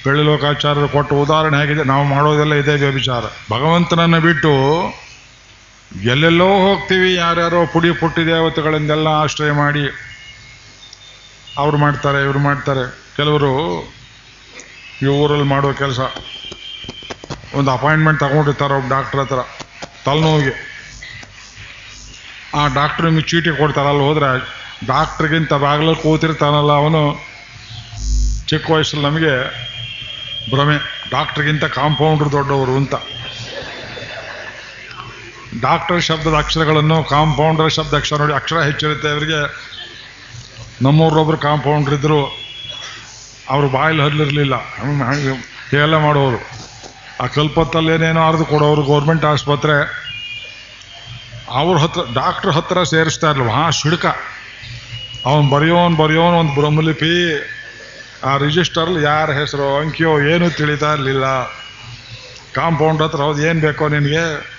ಬೆಳ್ಳಿ 0.04 0.24
ಲೋಕಾಚಾರ್ಯರು 0.24 0.88
ಕೊಟ್ಟ 0.88 1.12
ಉದಾಹರಣೆ 1.12 1.56
ಹೇಗಿದೆ. 1.60 1.84
ನಾವು 1.84 2.04
ಮಾಡೋದೆಲ್ಲ 2.04 2.54
ಇದೇ 2.54 2.74
ವ್ಯಭಿಚಾರ. 2.74 3.24
ಭಗವಂತನನ್ನು 3.52 4.20
ಬಿಟ್ಟು 4.20 4.52
ಎಲ್ಲೆಲ್ಲೋ 6.04 6.48
ಹೋಗ್ತೀವಿ. 6.66 7.14
ಯಾರ್ಯಾರೋ 7.14 7.66
ಪುಡಿ 7.66 7.90
ಪುಟ್ಟಿ 7.92 8.26
ದೇವತೆಗಳಿಂದೆಲ್ಲ 8.26 9.08
ಆಶ್ರಯ 9.22 9.52
ಮಾಡಿ. 9.62 9.84
ಅವ್ರು 11.58 11.76
ಮಾಡ್ತಾರೆ, 11.76 12.22
ಇವ್ರು 12.22 12.38
ಮಾಡ್ತಾರೆ. 12.38 13.05
ಕೆಲವರು 13.16 13.50
ಈ 15.02 15.06
ಊರಲ್ಲಿ 15.06 15.46
ಮಾಡೋ 15.52 15.72
ಕೆಲಸ. 15.72 16.00
ಒಂದು 17.54 17.70
ಅಪಾಯಿಂಟ್ಮೆಂಟ್ 17.70 18.20
ತಗೊಂಡಿರ್ತಾರೆ 18.20 18.74
ಒಬ್ಬ 18.74 18.88
ಡಾಕ್ಟ್ರ್ 18.88 19.20
ಹತ್ರ, 19.20 19.40
ತಲೆನೋವಿಗೆ. 20.06 20.54
ಆ 22.54 22.62
ಡಾಕ್ಟ್ರ್ 22.78 23.06
ನಿಮಗೆ 23.06 23.26
ಚೀಟಿ 23.30 23.50
ಕೊಡ್ತಾರೆ 23.58 23.88
ಅಲ್ಲಿ 23.88 24.04
ಹೋದ್ರೆ 24.08 24.28
ಡಾಕ್ಟ್ರಿಗಿಂತ 24.86 25.52
ಬಾಗಿಲಲ್ಲಿ 25.52 26.02
ಕೂತಿರ್ತಾನಲ್ಲ 26.02 26.72
ಅವನು. 26.72 27.02
ಚಿಕ್ಕ 28.48 28.70
ವಯಸ್ಸಲ್ಲಿ 28.70 29.04
ನಮಗೆ 29.04 29.32
ಭ್ರಮೆ, 30.50 30.76
ಡಾಕ್ಟ್ರಿಗಿಂತ 31.10 31.64
ಕಾಂಪೌಂಡ್ರ್ 31.64 32.32
ದೊಡ್ಡವರು 32.32 32.74
ಅಂತ. 32.76 32.94
ಡಾಕ್ಟರ್ 35.60 36.00
ಶಬ್ದದ 36.02 36.34
ಅಕ್ಷರಗಳನ್ನು, 36.34 37.04
ಕಾಂಪೌಂಡರ್ 37.04 37.70
ಶಬ್ದ 37.72 37.94
ಅಕ್ಷರ 37.94 38.16
ನೋಡಿ, 38.16 38.34
ಅಕ್ಷರ 38.34 38.58
ಹೆಚ್ಚಿರುತ್ತೆ 38.62 39.08
ಅವರಿಗೆ 39.08 39.40
ನಮ್ಮೂರೊಬ್ರು 40.82 41.38
ಕಾಂಪೌಂಡ್ರ್ 41.38 41.94
ಇದ್ರು 41.94 42.45
ಅವರು 43.48 43.68
ಬಾಯಲ್ಲಿ 43.68 44.02
ಹರ್ಲಿರ್ಲಿಲ್ಲ. 44.02 44.54
ಎಲ್ಲ 45.72 45.96
ಮಾಡೋರು. 45.96 46.50
ಆ 47.22 47.26
ಕಲ್ಪತ್ತಲ್ಲಿ 47.26 47.92
ಏನೇನೋ 47.92 48.28
ಅರ್ದು 48.28 48.44
ಕೊಡೋರು 48.44 48.82
ಗೌರ್ಮೆಂಟ್ 48.82 49.24
ಆಸ್ಪತ್ರೆ. 49.24 50.06
ಅವ್ರ 51.48 51.78
ಹತ್ರ 51.78 52.00
ಡಾಕ್ಟ್ರ್ 52.14 52.52
ಹತ್ರ 52.52 52.82
ಸೇರಿಸ್ತಾ 52.82 53.30
ಇರ್ಲಿಲ್ಲ. 53.30 53.52
ಹಾ 53.52 53.70
ಶಿಡ್ಕ. 53.70 54.06
ಅವನು 55.26 55.50
ಬರೆಯೋನು 55.50 55.96
ಬರೆಯೋನು 55.96 56.36
ಒಂದು 56.36 56.54
ಬ್ರಹ್ಮಲಿಪಿ. 56.54 57.40
ಆ 58.24 58.36
ರಿಜಿಸ್ಟರ್ಲಿ 58.36 59.02
ಯಾರ 59.02 59.30
ಹೆಸರು, 59.30 59.76
ಅಂಕಿಯೋ 59.76 60.20
ಏನೂ 60.20 60.50
ತಿಳಿತಾ 60.50 60.92
ಇರಲಿಲ್ಲ. 60.92 61.24
ಕಾಂಪೌಂಡ್ 62.54 63.02
ಹತ್ರ 63.02 63.18
ಹೌದು 63.18 63.42
ಏನು 63.42 63.60
ಬೇಕೋ 63.60 63.88
ನಿನಗೆ? 63.88 64.56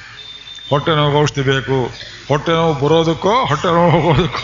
ಹೊಟ್ಟೆ 0.69 0.95
ನೋವು 0.95 1.21
ಔಷಧಿ 1.21 1.41
ಬೇಕು. 1.41 1.91
ಹೊಟ್ಟೆ 2.27 2.51
ನೋವು 2.51 2.85
ಬರೋದಕ್ಕೋ, 2.85 3.45
ಹೊಟ್ಟೆ 3.45 3.67
ನೋವು 3.67 3.89
ಹೋಗೋದಕ್ಕೋ. 3.89 4.39